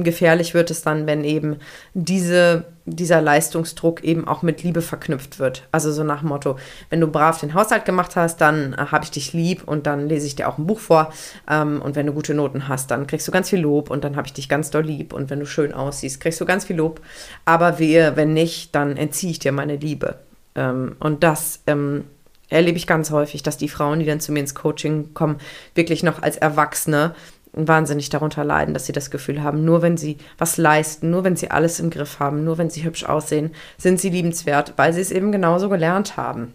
gefährlich 0.04 0.56
wird 0.56 0.72
es 0.72 0.82
dann, 0.82 1.06
wenn 1.06 1.24
eben 1.24 1.58
diese, 1.94 2.66
dieser 2.86 3.22
Leistungsdruck 3.22 4.04
eben 4.04 4.28
auch 4.28 4.42
mit 4.42 4.64
Liebe 4.64 4.82
verknüpft 4.82 5.38
wird. 5.38 5.68
Also 5.72 5.92
so 5.92 6.04
nach 6.04 6.24
Motto, 6.24 6.58
wenn 6.90 7.00
du 7.00 7.08
brav 7.08 7.40
den 7.40 7.54
Haushalt 7.54 7.86
gemacht 7.86 8.16
hast, 8.16 8.42
dann 8.42 8.74
äh, 8.74 8.78
habe 8.78 9.04
ich 9.04 9.12
dich 9.12 9.34
lieb 9.34 9.68
und 9.68 9.86
dann 9.86 10.10
lese 10.10 10.26
ich 10.26 10.36
dir 10.36 10.50
auch 10.50 10.58
ein 10.58 10.66
Buch 10.66 10.80
vor. 10.80 11.14
Ähm, 11.48 11.84
und 11.84 11.96
wenn 11.96 12.08
du 12.08 12.14
gute 12.14 12.34
Noten 12.34 12.68
hast, 12.68 12.90
dann 12.90 13.06
kriegst 13.06 13.28
du 13.28 13.32
ganz 13.32 13.52
viel 13.52 13.60
Lob 13.60 13.92
und 13.92 14.04
dann 14.04 14.16
habe 14.16 14.26
ich 14.26 14.34
dich 14.34 14.50
ganz 14.50 14.72
doll 14.72 14.84
lieb. 14.84 15.14
Und 15.14 15.30
wenn 15.30 15.40
du 15.40 15.46
schön 15.46 15.72
aussiehst, 15.72 16.20
kriegst 16.20 16.42
du 16.42 16.46
ganz 16.46 16.66
viel 16.66 16.78
Lob. 16.78 17.00
Aber 17.46 17.78
wehe, 17.78 18.16
wenn 18.16 18.34
nicht, 18.34 18.74
dann 18.74 18.98
entziehe 18.98 19.32
ich 19.32 19.40
dir 19.40 19.52
meine 19.52 19.76
Liebe. 19.76 20.16
Ähm, 20.56 20.96
und 21.00 21.24
das 21.24 21.62
ähm, 21.68 22.06
erlebe 22.50 22.78
ich 22.78 22.88
ganz 22.88 23.12
häufig, 23.12 23.44
dass 23.44 23.58
die 23.58 23.70
Frauen, 23.70 24.00
die 24.00 24.06
dann 24.06 24.20
zu 24.20 24.32
mir 24.32 24.40
ins 24.40 24.56
Coaching 24.56 25.14
kommen, 25.14 25.38
wirklich 25.76 26.04
noch 26.04 26.22
als 26.22 26.38
Erwachsene 26.38 27.16
wahnsinnig 27.54 28.10
darunter 28.10 28.44
leiden, 28.44 28.74
dass 28.74 28.86
sie 28.86 28.94
das 28.94 29.12
Gefühl 29.12 29.44
haben, 29.44 29.66
nur 29.66 29.82
wenn 29.82 29.98
sie 29.98 30.18
was 30.38 30.58
leisten, 30.58 31.10
nur 31.10 31.24
wenn 31.24 31.36
sie 31.36 31.52
alles 31.52 31.80
im 31.80 31.90
Griff 31.90 32.20
haben, 32.20 32.44
nur 32.44 32.58
wenn 32.58 32.70
sie 32.70 32.84
hübsch 32.84 33.04
aussehen, 33.04 33.52
sind 33.78 34.00
sie 34.00 34.10
liebenswert, 34.10 34.74
weil 34.78 34.94
sie 34.94 35.02
es 35.02 35.12
eben 35.12 35.32
genauso 35.32 35.68
gelernt 35.68 36.16
haben. 36.18 36.54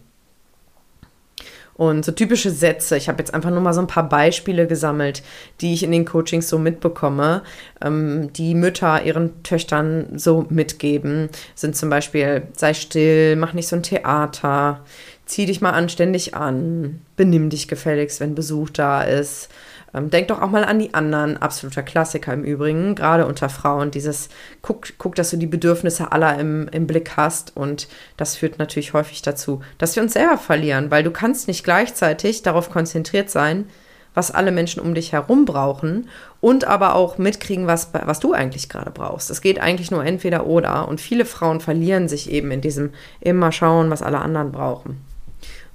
Und 1.76 2.04
so 2.04 2.12
typische 2.12 2.50
Sätze, 2.50 2.96
ich 2.96 3.08
habe 3.08 3.18
jetzt 3.18 3.34
einfach 3.34 3.50
nur 3.50 3.60
mal 3.60 3.74
so 3.74 3.80
ein 3.80 3.86
paar 3.86 4.08
Beispiele 4.08 4.66
gesammelt, 4.66 5.22
die 5.60 5.74
ich 5.74 5.82
in 5.82 5.92
den 5.92 6.06
Coachings 6.06 6.48
so 6.48 6.58
mitbekomme, 6.58 7.42
ähm, 7.82 8.32
die 8.32 8.54
Mütter 8.54 9.02
ihren 9.04 9.42
Töchtern 9.42 10.18
so 10.18 10.46
mitgeben, 10.48 11.28
sind 11.54 11.76
zum 11.76 11.90
Beispiel, 11.90 12.42
sei 12.56 12.72
still, 12.72 13.36
mach 13.36 13.52
nicht 13.52 13.68
so 13.68 13.76
ein 13.76 13.82
Theater, 13.82 14.80
zieh 15.26 15.46
dich 15.46 15.60
mal 15.60 15.72
anständig 15.72 16.34
an, 16.34 17.00
benimm 17.16 17.50
dich 17.50 17.68
gefälligst, 17.68 18.20
wenn 18.20 18.34
Besuch 18.34 18.70
da 18.70 19.02
ist. 19.02 19.48
Ähm, 19.92 20.10
denk 20.10 20.28
doch 20.28 20.40
auch 20.40 20.50
mal 20.50 20.64
an 20.64 20.78
die 20.78 20.94
anderen, 20.94 21.36
absoluter 21.36 21.82
Klassiker 21.82 22.32
im 22.32 22.44
Übrigen, 22.44 22.94
gerade 22.94 23.26
unter 23.26 23.48
Frauen, 23.48 23.90
dieses 23.90 24.28
guck, 24.62 24.86
guck, 24.98 25.14
dass 25.16 25.30
du 25.30 25.36
die 25.36 25.46
Bedürfnisse 25.46 26.12
aller 26.12 26.38
im, 26.38 26.68
im 26.68 26.86
Blick 26.86 27.16
hast 27.16 27.56
und 27.56 27.88
das 28.16 28.36
führt 28.36 28.58
natürlich 28.58 28.92
häufig 28.92 29.22
dazu, 29.22 29.60
dass 29.78 29.96
wir 29.96 30.02
uns 30.02 30.12
selber 30.12 30.38
verlieren, 30.38 30.90
weil 30.90 31.02
du 31.02 31.10
kannst 31.10 31.48
nicht 31.48 31.64
gleichzeitig 31.64 32.42
darauf 32.42 32.70
konzentriert 32.70 33.30
sein, 33.30 33.66
was 34.14 34.30
alle 34.30 34.50
Menschen 34.50 34.80
um 34.80 34.94
dich 34.94 35.12
herum 35.12 35.44
brauchen 35.44 36.08
und 36.40 36.64
aber 36.66 36.94
auch 36.94 37.18
mitkriegen, 37.18 37.66
was, 37.66 37.90
was 37.92 38.18
du 38.18 38.32
eigentlich 38.32 38.68
gerade 38.68 38.90
brauchst. 38.90 39.30
Es 39.30 39.42
geht 39.42 39.60
eigentlich 39.60 39.90
nur 39.90 40.04
entweder 40.04 40.46
oder 40.46 40.88
und 40.88 41.00
viele 41.00 41.26
Frauen 41.26 41.60
verlieren 41.60 42.08
sich 42.08 42.30
eben 42.30 42.50
in 42.50 42.60
diesem 42.60 42.90
immer 43.20 43.52
schauen, 43.52 43.90
was 43.90 44.02
alle 44.02 44.20
anderen 44.20 44.52
brauchen. 44.52 45.05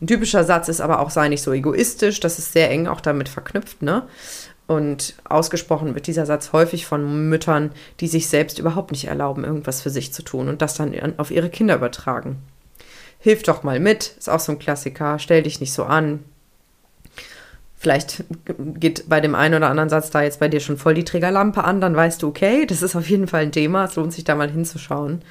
Ein 0.01 0.08
typischer 0.08 0.43
Satz 0.43 0.67
ist 0.67 0.81
aber 0.81 1.00
auch, 1.00 1.12
sei 1.12 1.29
nicht 1.29 1.43
so 1.43 1.53
egoistisch, 1.53 2.20
das 2.20 2.39
ist 2.39 2.53
sehr 2.53 2.72
eng 2.72 2.88
auch 2.88 3.01
damit 3.01 3.29
verknüpft, 3.29 3.84
ne? 3.84 4.03
Und 4.65 5.15
ausgesprochen 5.25 5.96
wird 5.96 6.08
dieser 6.08 6.25
Satz 6.25 6.53
häufig 6.53 6.86
von 6.86 7.29
Müttern, 7.29 7.72
die 8.00 8.08
sich 8.08 8.27
selbst 8.27 8.58
überhaupt 8.58 8.91
nicht 8.91 9.05
erlauben, 9.05 9.43
irgendwas 9.43 9.81
für 9.81 9.89
sich 9.89 10.13
zu 10.13 10.24
tun 10.24 10.48
und 10.48 10.62
das 10.62 10.75
dann 10.75 10.96
auf 11.17 11.29
ihre 11.29 11.50
Kinder 11.50 11.75
übertragen. 11.75 12.38
Hilf 13.20 13.43
doch 13.43 13.63
mal 13.63 13.79
mit, 13.79 14.15
ist 14.17 14.29
auch 14.29 14.39
so 14.39 14.53
ein 14.53 14.60
Klassiker, 14.60 15.20
stell 15.20 15.43
dich 15.43 15.60
nicht 15.60 15.74
so 15.74 15.84
an. 15.84 16.24
Vielleicht 17.77 18.24
geht 18.58 19.10
bei 19.10 19.20
dem 19.20 19.36
einen 19.36 19.55
oder 19.55 19.70
anderen 19.70 19.89
Satz 19.89 20.10
da 20.10 20.24
jetzt 20.24 20.39
bei 20.39 20.48
dir 20.48 20.62
schon 20.62 20.77
voll 20.77 20.93
die 20.93 21.03
Trägerlampe 21.03 21.63
an, 21.63 21.81
dann 21.81 21.96
weißt 21.96 22.24
du, 22.24 22.29
okay, 22.29 22.65
das 22.65 22.81
ist 22.81 22.96
auf 22.96 23.10
jeden 23.10 23.27
Fall 23.27 23.41
ein 23.41 23.51
Thema, 23.51 23.86
es 23.86 23.96
lohnt 23.96 24.13
sich 24.13 24.24
da 24.24 24.36
mal 24.36 24.50
hinzuschauen. 24.50 25.22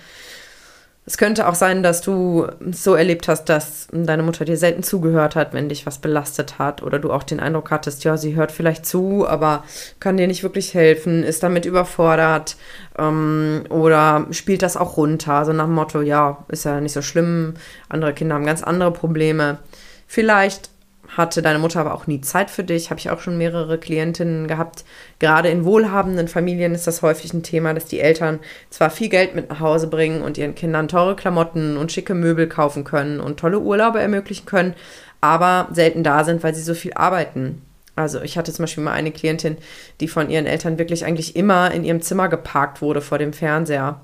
Es 1.11 1.19
könnte 1.19 1.49
auch 1.49 1.57
sein, 1.57 1.83
dass 1.83 2.03
du 2.03 2.47
so 2.71 2.95
erlebt 2.95 3.27
hast, 3.27 3.47
dass 3.47 3.89
deine 3.91 4.23
Mutter 4.23 4.45
dir 4.45 4.57
selten 4.57 4.85
zugehört 4.85 5.35
hat, 5.35 5.53
wenn 5.53 5.69
dich 5.69 5.85
was 5.85 5.99
belastet 5.99 6.61
hat 6.61 6.85
oder 6.85 7.01
du 7.01 7.11
auch 7.11 7.25
den 7.25 7.41
Eindruck 7.41 7.73
hattest, 7.73 8.05
ja, 8.05 8.17
sie 8.17 8.37
hört 8.37 8.53
vielleicht 8.53 8.87
zu, 8.87 9.27
aber 9.27 9.65
kann 9.99 10.17
dir 10.17 10.29
nicht 10.29 10.45
wirklich 10.45 10.73
helfen, 10.73 11.25
ist 11.25 11.43
damit 11.43 11.67
überfordert 11.67 12.57
ähm, 12.97 13.65
oder 13.71 14.29
spielt 14.31 14.63
das 14.63 14.77
auch 14.77 14.97
runter, 14.97 15.45
so 15.45 15.53
nach 15.53 15.65
dem 15.65 15.75
Motto, 15.75 16.01
ja, 16.01 16.45
ist 16.47 16.65
ja 16.65 16.81
nicht 16.81 16.93
so 16.93 17.03
schlimm, 17.03 17.55
andere 17.89 18.13
Kinder 18.13 18.37
haben 18.37 18.47
ganz 18.47 18.63
andere 18.63 18.93
Probleme. 18.93 19.59
Vielleicht 20.07 20.71
hatte 21.17 21.43
deine 21.43 21.59
Mutter 21.59 21.81
aber 21.81 21.95
auch 21.95 22.07
nie 22.07 22.21
Zeit 22.21 22.51
für 22.51 22.65
dich. 22.65 22.91
Habe 22.91 23.01
ich 23.01 23.11
auch 23.11 23.21
schon 23.21 23.39
mehrere 23.39 23.79
Klientinnen 23.79 24.47
gehabt. 24.49 24.85
Gerade 25.19 25.49
in 25.49 25.65
wohlhabenden 25.65 26.29
Familien 26.29 26.75
ist 26.75 26.87
das 26.87 27.03
häufig 27.03 27.33
ein 27.35 27.43
Thema, 27.43 27.75
dass 27.75 27.87
die 27.87 28.01
Eltern 28.01 28.39
zwar 28.71 28.91
viel 28.91 29.09
Geld 29.09 29.35
mit 29.35 29.51
nach 29.51 29.61
Hause 29.61 29.89
bringen 29.89 30.23
und 30.23 30.39
ihren 30.39 30.55
Kindern 30.55 30.89
teure 30.89 31.17
Klamotten 31.17 31.77
und 31.77 31.93
schicke 31.93 32.15
Möbel 32.15 32.49
kaufen 32.49 32.85
können 32.85 33.21
und 33.21 33.41
tolle 33.41 33.59
Urlaube 33.59 34.01
ermöglichen 34.01 34.47
können, 34.47 34.75
aber 35.21 35.69
selten 35.73 36.05
da 36.05 36.25
sind, 36.25 36.43
weil 36.43 36.55
sie 36.55 36.63
so 36.63 36.75
viel 36.75 36.95
arbeiten. 36.95 37.63
Also 37.97 38.23
ich 38.23 38.39
hatte 38.39 38.53
zum 38.53 38.63
Beispiel 38.63 38.85
mal 38.85 38.93
eine 38.93 39.11
Klientin, 39.11 39.59
die 40.01 40.09
von 40.09 40.31
ihren 40.31 40.47
Eltern 40.47 40.79
wirklich 40.79 41.05
eigentlich 41.05 41.37
immer 41.37 41.71
in 41.73 41.85
ihrem 41.85 42.01
Zimmer 42.01 42.29
geparkt 42.29 42.81
wurde 42.81 43.01
vor 43.01 43.19
dem 43.19 43.33
Fernseher 43.33 44.01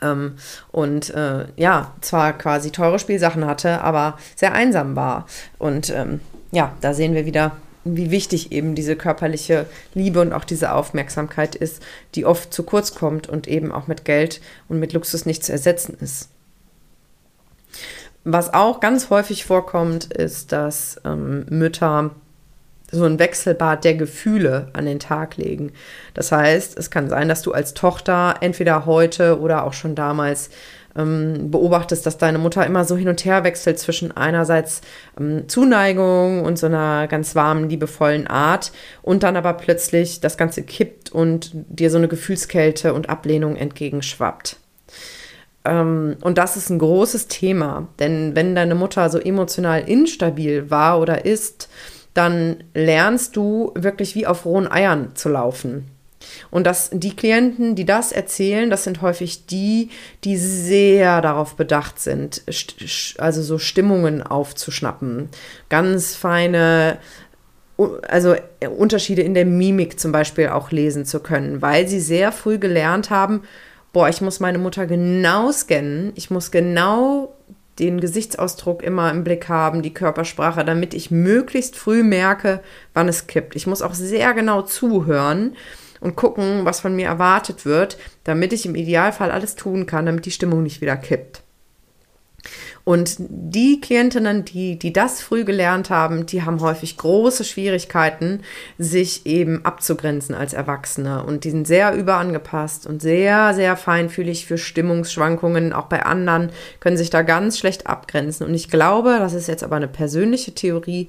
ähm, 0.00 0.36
und 0.70 1.10
äh, 1.10 1.46
ja, 1.56 1.94
zwar 2.00 2.32
quasi 2.32 2.70
teure 2.70 2.98
Spielsachen 2.98 3.46
hatte, 3.46 3.80
aber 3.82 4.16
sehr 4.36 4.52
einsam 4.52 4.96
war. 4.96 5.26
Und 5.58 5.90
ähm, 5.90 6.20
ja, 6.50 6.74
da 6.80 6.94
sehen 6.94 7.14
wir 7.14 7.26
wieder, 7.26 7.56
wie 7.84 8.10
wichtig 8.10 8.52
eben 8.52 8.74
diese 8.74 8.96
körperliche 8.96 9.66
Liebe 9.94 10.20
und 10.20 10.32
auch 10.32 10.44
diese 10.44 10.72
Aufmerksamkeit 10.72 11.54
ist, 11.54 11.82
die 12.14 12.24
oft 12.24 12.54
zu 12.54 12.62
kurz 12.62 12.94
kommt 12.94 13.28
und 13.28 13.48
eben 13.48 13.72
auch 13.72 13.86
mit 13.86 14.04
Geld 14.04 14.40
und 14.68 14.78
mit 14.78 14.92
Luxus 14.92 15.26
nicht 15.26 15.44
zu 15.44 15.52
ersetzen 15.52 15.96
ist. 16.00 16.28
Was 18.24 18.54
auch 18.54 18.78
ganz 18.78 19.10
häufig 19.10 19.44
vorkommt, 19.44 20.12
ist, 20.12 20.52
dass 20.52 21.00
ähm, 21.04 21.44
Mütter 21.48 22.12
so 22.92 23.04
ein 23.04 23.18
Wechselbad 23.18 23.84
der 23.84 23.94
Gefühle 23.94 24.68
an 24.74 24.86
den 24.86 25.00
Tag 25.00 25.36
legen. 25.38 25.72
Das 26.14 26.30
heißt, 26.30 26.78
es 26.78 26.90
kann 26.90 27.08
sein, 27.08 27.28
dass 27.28 27.42
du 27.42 27.52
als 27.52 27.74
Tochter 27.74 28.36
entweder 28.40 28.86
heute 28.86 29.40
oder 29.40 29.64
auch 29.64 29.72
schon 29.72 29.94
damals 29.94 30.50
ähm, 30.96 31.50
beobachtest, 31.50 32.04
dass 32.04 32.18
deine 32.18 32.38
Mutter 32.38 32.66
immer 32.66 32.84
so 32.84 32.96
hin 32.96 33.08
und 33.08 33.24
her 33.24 33.44
wechselt 33.44 33.78
zwischen 33.78 34.14
einerseits 34.14 34.82
ähm, 35.18 35.48
Zuneigung 35.48 36.44
und 36.44 36.58
so 36.58 36.66
einer 36.66 37.08
ganz 37.08 37.34
warmen, 37.34 37.68
liebevollen 37.68 38.26
Art 38.26 38.72
und 39.00 39.22
dann 39.22 39.36
aber 39.36 39.54
plötzlich 39.54 40.20
das 40.20 40.36
Ganze 40.36 40.62
kippt 40.62 41.10
und 41.10 41.50
dir 41.54 41.90
so 41.90 41.98
eine 41.98 42.08
Gefühlskälte 42.08 42.92
und 42.94 43.08
Ablehnung 43.08 43.56
entgegenschwappt. 43.56 44.56
Ähm, 45.64 46.16
und 46.20 46.38
das 46.38 46.56
ist 46.56 46.70
ein 46.70 46.78
großes 46.78 47.28
Thema, 47.28 47.88
denn 47.98 48.34
wenn 48.34 48.54
deine 48.54 48.74
Mutter 48.74 49.08
so 49.10 49.18
emotional 49.18 49.88
instabil 49.88 50.70
war 50.70 51.00
oder 51.00 51.24
ist, 51.24 51.68
dann 52.14 52.64
lernst 52.74 53.36
du 53.36 53.72
wirklich 53.74 54.14
wie 54.14 54.26
auf 54.26 54.44
rohen 54.44 54.70
Eiern 54.70 55.14
zu 55.14 55.28
laufen. 55.28 55.86
Und 56.50 56.66
das, 56.66 56.90
die 56.92 57.16
Klienten, 57.16 57.74
die 57.74 57.84
das 57.84 58.12
erzählen, 58.12 58.70
das 58.70 58.84
sind 58.84 59.02
häufig 59.02 59.46
die, 59.46 59.90
die 60.24 60.36
sehr 60.36 61.20
darauf 61.20 61.56
bedacht 61.56 61.98
sind, 61.98 62.42
also 63.18 63.42
so 63.42 63.58
Stimmungen 63.58 64.22
aufzuschnappen. 64.22 65.28
Ganz 65.68 66.14
feine, 66.14 66.98
also 68.08 68.36
Unterschiede 68.76 69.22
in 69.22 69.34
der 69.34 69.46
Mimik 69.46 69.98
zum 69.98 70.12
Beispiel 70.12 70.48
auch 70.48 70.70
lesen 70.70 71.04
zu 71.04 71.20
können, 71.20 71.62
weil 71.62 71.88
sie 71.88 72.00
sehr 72.00 72.32
früh 72.32 72.58
gelernt 72.58 73.10
haben, 73.10 73.42
boah, 73.92 74.08
ich 74.08 74.20
muss 74.20 74.40
meine 74.40 74.58
Mutter 74.58 74.86
genau 74.86 75.52
scannen, 75.52 76.12
ich 76.14 76.30
muss 76.30 76.50
genau 76.50 77.34
den 77.78 78.00
Gesichtsausdruck 78.00 78.82
immer 78.82 79.10
im 79.10 79.24
Blick 79.24 79.48
haben, 79.48 79.82
die 79.82 79.94
Körpersprache, 79.94 80.64
damit 80.64 80.94
ich 80.94 81.10
möglichst 81.10 81.76
früh 81.76 82.02
merke, 82.02 82.60
wann 82.94 83.08
es 83.08 83.26
kippt. 83.26 83.56
Ich 83.56 83.66
muss 83.66 83.82
auch 83.82 83.94
sehr 83.94 84.34
genau 84.34 84.62
zuhören 84.62 85.56
und 86.00 86.16
gucken, 86.16 86.64
was 86.64 86.80
von 86.80 86.94
mir 86.94 87.06
erwartet 87.06 87.64
wird, 87.64 87.96
damit 88.24 88.52
ich 88.52 88.66
im 88.66 88.74
Idealfall 88.74 89.30
alles 89.30 89.54
tun 89.54 89.86
kann, 89.86 90.06
damit 90.06 90.26
die 90.26 90.30
Stimmung 90.30 90.62
nicht 90.62 90.80
wieder 90.80 90.96
kippt. 90.96 91.42
Und 92.84 93.16
die 93.18 93.80
Klientinnen, 93.80 94.44
die, 94.44 94.78
die 94.78 94.92
das 94.92 95.20
früh 95.20 95.44
gelernt 95.44 95.90
haben, 95.90 96.26
die 96.26 96.42
haben 96.42 96.60
häufig 96.60 96.96
große 96.96 97.44
Schwierigkeiten, 97.44 98.40
sich 98.78 99.26
eben 99.26 99.64
abzugrenzen 99.64 100.34
als 100.34 100.52
Erwachsene. 100.52 101.24
Und 101.24 101.44
die 101.44 101.50
sind 101.50 101.66
sehr 101.66 101.94
überangepasst 101.94 102.86
und 102.86 103.00
sehr, 103.00 103.54
sehr 103.54 103.76
feinfühlig 103.76 104.46
für 104.46 104.58
Stimmungsschwankungen. 104.58 105.72
Auch 105.72 105.86
bei 105.86 106.04
anderen 106.04 106.50
können 106.80 106.96
sich 106.96 107.10
da 107.10 107.22
ganz 107.22 107.58
schlecht 107.58 107.86
abgrenzen. 107.86 108.46
Und 108.46 108.54
ich 108.54 108.68
glaube, 108.68 109.16
das 109.18 109.34
ist 109.34 109.46
jetzt 109.46 109.62
aber 109.62 109.76
eine 109.76 109.88
persönliche 109.88 110.52
Theorie, 110.52 111.08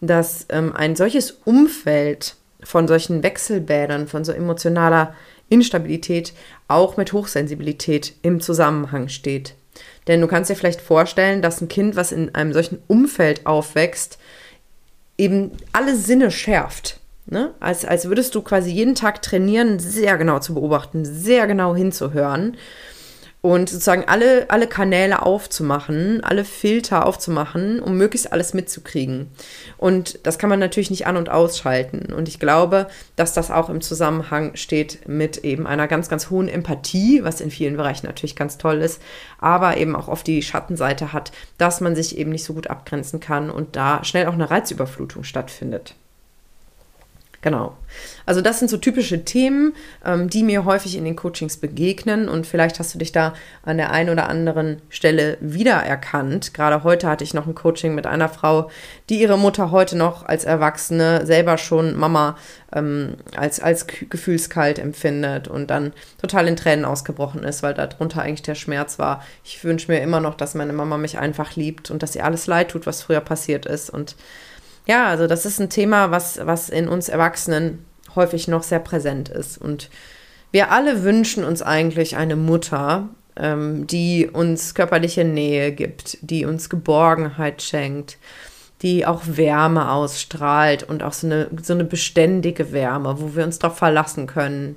dass 0.00 0.46
ähm, 0.48 0.74
ein 0.74 0.96
solches 0.96 1.30
Umfeld 1.44 2.34
von 2.64 2.88
solchen 2.88 3.22
Wechselbädern, 3.22 4.08
von 4.08 4.24
so 4.24 4.32
emotionaler 4.32 5.14
Instabilität 5.48 6.32
auch 6.68 6.96
mit 6.96 7.12
Hochsensibilität 7.12 8.14
im 8.22 8.40
Zusammenhang 8.40 9.08
steht. 9.08 9.54
Denn 10.08 10.20
du 10.20 10.26
kannst 10.26 10.50
dir 10.50 10.56
vielleicht 10.56 10.80
vorstellen, 10.80 11.42
dass 11.42 11.60
ein 11.60 11.68
Kind, 11.68 11.96
was 11.96 12.12
in 12.12 12.34
einem 12.34 12.52
solchen 12.52 12.82
Umfeld 12.88 13.46
aufwächst, 13.46 14.18
eben 15.16 15.52
alle 15.72 15.96
Sinne 15.96 16.30
schärft. 16.30 16.98
Ne? 17.26 17.54
Als, 17.60 17.84
als 17.84 18.06
würdest 18.06 18.34
du 18.34 18.42
quasi 18.42 18.70
jeden 18.70 18.94
Tag 18.94 19.22
trainieren, 19.22 19.78
sehr 19.78 20.18
genau 20.18 20.40
zu 20.40 20.54
beobachten, 20.54 21.04
sehr 21.04 21.46
genau 21.46 21.74
hinzuhören 21.76 22.56
und 23.42 23.68
sozusagen 23.68 24.04
alle, 24.06 24.48
alle 24.50 24.68
Kanäle 24.68 25.22
aufzumachen, 25.22 26.22
alle 26.22 26.44
Filter 26.44 27.04
aufzumachen, 27.04 27.80
um 27.80 27.96
möglichst 27.96 28.32
alles 28.32 28.54
mitzukriegen. 28.54 29.30
Und 29.76 30.24
das 30.24 30.38
kann 30.38 30.48
man 30.48 30.60
natürlich 30.60 30.90
nicht 30.90 31.08
an- 31.08 31.16
und 31.16 31.28
ausschalten. 31.28 32.12
Und 32.12 32.28
ich 32.28 32.38
glaube, 32.38 32.86
dass 33.16 33.34
das 33.34 33.50
auch 33.50 33.68
im 33.68 33.80
Zusammenhang 33.80 34.54
steht 34.54 35.08
mit 35.08 35.38
eben 35.38 35.66
einer 35.66 35.88
ganz, 35.88 36.08
ganz 36.08 36.30
hohen 36.30 36.48
Empathie, 36.48 37.24
was 37.24 37.40
in 37.40 37.50
vielen 37.50 37.76
Bereichen 37.76 38.06
natürlich 38.06 38.36
ganz 38.36 38.58
toll 38.58 38.80
ist, 38.80 39.02
aber 39.38 39.76
eben 39.76 39.96
auch 39.96 40.08
auf 40.08 40.22
die 40.22 40.40
Schattenseite 40.42 41.12
hat, 41.12 41.32
dass 41.58 41.80
man 41.80 41.96
sich 41.96 42.16
eben 42.16 42.30
nicht 42.30 42.44
so 42.44 42.54
gut 42.54 42.68
abgrenzen 42.68 43.18
kann 43.18 43.50
und 43.50 43.74
da 43.74 44.04
schnell 44.04 44.28
auch 44.28 44.34
eine 44.34 44.50
Reizüberflutung 44.52 45.24
stattfindet. 45.24 45.96
Genau. 47.42 47.76
Also 48.24 48.40
das 48.40 48.60
sind 48.60 48.70
so 48.70 48.76
typische 48.76 49.24
Themen, 49.24 49.74
ähm, 50.06 50.30
die 50.30 50.44
mir 50.44 50.64
häufig 50.64 50.96
in 50.96 51.04
den 51.04 51.16
Coachings 51.16 51.56
begegnen 51.56 52.28
und 52.28 52.46
vielleicht 52.46 52.78
hast 52.78 52.94
du 52.94 52.98
dich 52.98 53.10
da 53.10 53.34
an 53.64 53.78
der 53.78 53.90
einen 53.90 54.10
oder 54.10 54.28
anderen 54.28 54.80
Stelle 54.88 55.38
wiedererkannt. 55.40 56.54
Gerade 56.54 56.84
heute 56.84 57.08
hatte 57.08 57.24
ich 57.24 57.34
noch 57.34 57.48
ein 57.48 57.56
Coaching 57.56 57.96
mit 57.96 58.06
einer 58.06 58.28
Frau, 58.28 58.70
die 59.08 59.20
ihre 59.20 59.36
Mutter 59.36 59.72
heute 59.72 59.98
noch 59.98 60.24
als 60.24 60.44
Erwachsene 60.44 61.26
selber 61.26 61.58
schon 61.58 61.96
Mama 61.96 62.36
ähm, 62.72 63.16
als, 63.36 63.58
als 63.58 63.88
gefühlskalt 63.88 64.78
empfindet 64.78 65.48
und 65.48 65.68
dann 65.68 65.92
total 66.20 66.46
in 66.46 66.54
Tränen 66.54 66.84
ausgebrochen 66.84 67.42
ist, 67.42 67.64
weil 67.64 67.74
darunter 67.74 68.22
eigentlich 68.22 68.42
der 68.42 68.54
Schmerz 68.54 69.00
war. 69.00 69.20
Ich 69.42 69.64
wünsche 69.64 69.90
mir 69.90 70.00
immer 70.00 70.20
noch, 70.20 70.36
dass 70.36 70.54
meine 70.54 70.72
Mama 70.72 70.96
mich 70.96 71.18
einfach 71.18 71.56
liebt 71.56 71.90
und 71.90 72.04
dass 72.04 72.14
ihr 72.14 72.24
alles 72.24 72.46
leid 72.46 72.70
tut, 72.70 72.86
was 72.86 73.02
früher 73.02 73.20
passiert 73.20 73.66
ist 73.66 73.90
und 73.90 74.14
ja, 74.86 75.06
also 75.06 75.26
das 75.26 75.46
ist 75.46 75.60
ein 75.60 75.70
Thema, 75.70 76.10
was, 76.10 76.40
was 76.44 76.68
in 76.68 76.88
uns 76.88 77.08
Erwachsenen 77.08 77.84
häufig 78.14 78.48
noch 78.48 78.62
sehr 78.62 78.80
präsent 78.80 79.28
ist. 79.28 79.58
Und 79.58 79.90
wir 80.50 80.70
alle 80.70 81.02
wünschen 81.02 81.44
uns 81.44 81.62
eigentlich 81.62 82.16
eine 82.16 82.36
Mutter 82.36 83.08
ähm, 83.36 83.86
die 83.86 84.28
uns 84.30 84.74
körperliche 84.74 85.24
Nähe 85.24 85.72
gibt, 85.72 86.18
die 86.20 86.44
uns 86.44 86.68
Geborgenheit 86.68 87.62
schenkt, 87.62 88.18
die 88.82 89.06
auch 89.06 89.22
Wärme 89.26 89.90
ausstrahlt 89.90 90.82
und 90.82 91.02
auch 91.02 91.12
so 91.12 91.26
eine, 91.26 91.48
so 91.62 91.72
eine 91.72 91.84
beständige 91.84 92.72
Wärme, 92.72 93.20
wo 93.20 93.34
wir 93.34 93.44
uns 93.44 93.58
darauf 93.58 93.78
verlassen 93.78 94.26
können, 94.26 94.76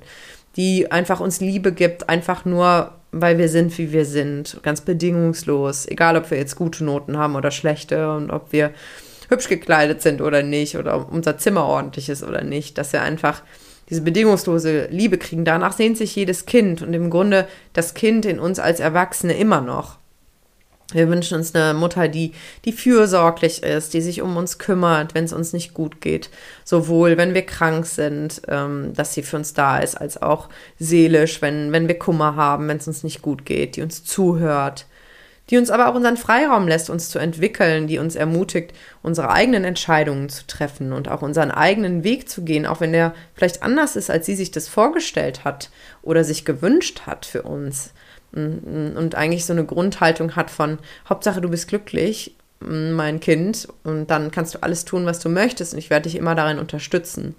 die 0.56 0.90
einfach 0.90 1.20
uns 1.20 1.40
Liebe 1.40 1.72
gibt, 1.72 2.08
einfach 2.08 2.44
nur, 2.44 2.92
weil 3.12 3.36
wir 3.36 3.48
sind, 3.48 3.76
wie 3.78 3.92
wir 3.92 4.04
sind, 4.04 4.58
ganz 4.62 4.80
bedingungslos, 4.80 5.86
egal 5.86 6.16
ob 6.16 6.30
wir 6.30 6.38
jetzt 6.38 6.56
gute 6.56 6.84
Noten 6.84 7.18
haben 7.18 7.36
oder 7.36 7.50
schlechte 7.50 8.10
und 8.12 8.30
ob 8.30 8.52
wir 8.52 8.70
hübsch 9.28 9.48
gekleidet 9.48 10.02
sind 10.02 10.20
oder 10.20 10.42
nicht 10.42 10.76
oder 10.76 11.10
unser 11.10 11.38
Zimmer 11.38 11.64
ordentlich 11.64 12.08
ist 12.08 12.22
oder 12.22 12.42
nicht, 12.42 12.78
dass 12.78 12.92
wir 12.92 13.02
einfach 13.02 13.42
diese 13.88 14.02
bedingungslose 14.02 14.86
Liebe 14.90 15.18
kriegen. 15.18 15.44
Danach 15.44 15.72
sehnt 15.72 15.96
sich 15.96 16.14
jedes 16.16 16.46
Kind 16.46 16.82
und 16.82 16.92
im 16.92 17.10
Grunde 17.10 17.46
das 17.72 17.94
Kind 17.94 18.26
in 18.26 18.38
uns 18.38 18.58
als 18.58 18.80
Erwachsene 18.80 19.36
immer 19.36 19.60
noch. 19.60 19.98
Wir 20.92 21.08
wünschen 21.08 21.36
uns 21.38 21.52
eine 21.52 21.74
Mutter, 21.74 22.06
die, 22.06 22.32
die 22.64 22.70
fürsorglich 22.70 23.64
ist, 23.64 23.92
die 23.92 24.00
sich 24.00 24.22
um 24.22 24.36
uns 24.36 24.58
kümmert, 24.58 25.14
wenn 25.14 25.24
es 25.24 25.32
uns 25.32 25.52
nicht 25.52 25.74
gut 25.74 26.00
geht. 26.00 26.30
Sowohl, 26.64 27.16
wenn 27.16 27.34
wir 27.34 27.42
krank 27.42 27.86
sind, 27.86 28.42
ähm, 28.46 28.92
dass 28.94 29.12
sie 29.12 29.22
für 29.22 29.36
uns 29.36 29.52
da 29.52 29.78
ist, 29.78 29.96
als 29.96 30.22
auch 30.22 30.48
seelisch, 30.78 31.42
wenn, 31.42 31.72
wenn 31.72 31.88
wir 31.88 31.98
Kummer 31.98 32.36
haben, 32.36 32.68
wenn 32.68 32.76
es 32.76 32.86
uns 32.86 33.02
nicht 33.02 33.20
gut 33.20 33.44
geht, 33.44 33.74
die 33.74 33.82
uns 33.82 34.04
zuhört, 34.04 34.86
die 35.50 35.56
uns 35.58 35.70
aber 35.70 35.88
auch 35.88 35.94
unseren 35.94 36.16
Freiraum 36.16 36.66
lässt, 36.66 36.90
uns 36.90 37.08
zu 37.08 37.18
entwickeln, 37.18 37.86
die 37.86 37.98
uns 37.98 38.16
ermutigt, 38.16 38.72
unsere 39.02 39.30
eigenen 39.30 39.64
Entscheidungen 39.64 40.28
zu 40.28 40.46
treffen 40.46 40.92
und 40.92 41.08
auch 41.08 41.22
unseren 41.22 41.50
eigenen 41.50 42.02
Weg 42.04 42.28
zu 42.28 42.42
gehen, 42.42 42.66
auch 42.66 42.80
wenn 42.80 42.92
der 42.92 43.14
vielleicht 43.34 43.62
anders 43.62 43.96
ist, 43.96 44.10
als 44.10 44.26
sie 44.26 44.34
sich 44.34 44.50
das 44.50 44.68
vorgestellt 44.68 45.44
hat 45.44 45.70
oder 46.02 46.24
sich 46.24 46.44
gewünscht 46.44 47.02
hat 47.06 47.26
für 47.26 47.42
uns 47.42 47.92
und 48.32 49.14
eigentlich 49.14 49.46
so 49.46 49.52
eine 49.52 49.64
Grundhaltung 49.64 50.36
hat 50.36 50.50
von 50.50 50.78
Hauptsache 51.08 51.40
du 51.40 51.48
bist 51.48 51.68
glücklich, 51.68 52.34
mein 52.60 53.20
Kind, 53.20 53.68
und 53.84 54.10
dann 54.10 54.30
kannst 54.30 54.54
du 54.54 54.62
alles 54.62 54.84
tun, 54.84 55.06
was 55.06 55.20
du 55.20 55.28
möchtest 55.28 55.72
und 55.72 55.78
ich 55.78 55.90
werde 55.90 56.04
dich 56.04 56.16
immer 56.16 56.34
darin 56.34 56.58
unterstützen. 56.58 57.34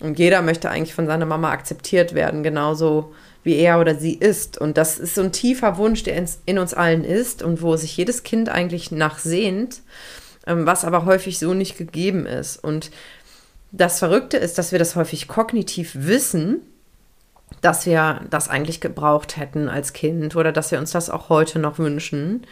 Und 0.00 0.18
jeder 0.18 0.42
möchte 0.42 0.70
eigentlich 0.70 0.94
von 0.94 1.06
seiner 1.06 1.26
Mama 1.26 1.50
akzeptiert 1.50 2.14
werden, 2.14 2.42
genauso 2.42 3.14
wie 3.44 3.56
er 3.56 3.80
oder 3.80 3.94
sie 3.94 4.14
ist. 4.14 4.58
Und 4.58 4.76
das 4.76 4.98
ist 4.98 5.14
so 5.14 5.22
ein 5.22 5.32
tiefer 5.32 5.78
Wunsch, 5.78 6.02
der 6.02 6.22
in, 6.46 6.58
uns 6.58 6.74
allen 6.74 7.04
ist 7.04 7.42
und 7.42 7.62
wo 7.62 7.76
sich 7.76 7.96
jedes 7.96 8.24
Kind 8.24 8.48
eigentlich 8.48 8.90
nachsehnt, 8.90 9.80
ähm, 10.46 10.66
was 10.66 10.84
aber 10.84 11.04
häufig 11.04 11.38
so 11.38 11.54
nicht 11.54 11.78
gegeben 11.78 12.26
ist. 12.26 12.62
Und 12.62 12.90
das 13.72 13.98
Verrückte 13.98 14.36
ist, 14.36 14.58
dass 14.58 14.72
wir 14.72 14.78
das 14.78 14.96
häufig 14.96 15.28
kognitiv 15.28 15.92
wissen, 15.94 16.60
dass 17.60 17.86
wir 17.86 18.22
das 18.30 18.48
eigentlich 18.48 18.80
gebraucht 18.80 19.36
hätten 19.36 19.68
als 19.68 19.92
Kind 19.92 20.34
oder 20.36 20.52
dass 20.52 20.72
wir 20.72 20.78
uns 20.78 20.90
das 20.90 21.08
auch 21.08 21.28
heute 21.28 21.58
noch 21.58 21.78
wünschen. 21.78 22.46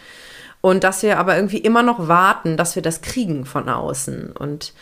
Und 0.60 0.82
dass 0.82 1.02
wir 1.02 1.18
aber 1.18 1.36
irgendwie 1.36 1.58
immer 1.58 1.82
noch 1.82 2.08
warten, 2.08 2.56
dass 2.56 2.74
wir 2.74 2.82
das 2.82 3.02
kriegen 3.02 3.44
von 3.44 3.68
außen. 3.68 4.32
Und 4.32 4.72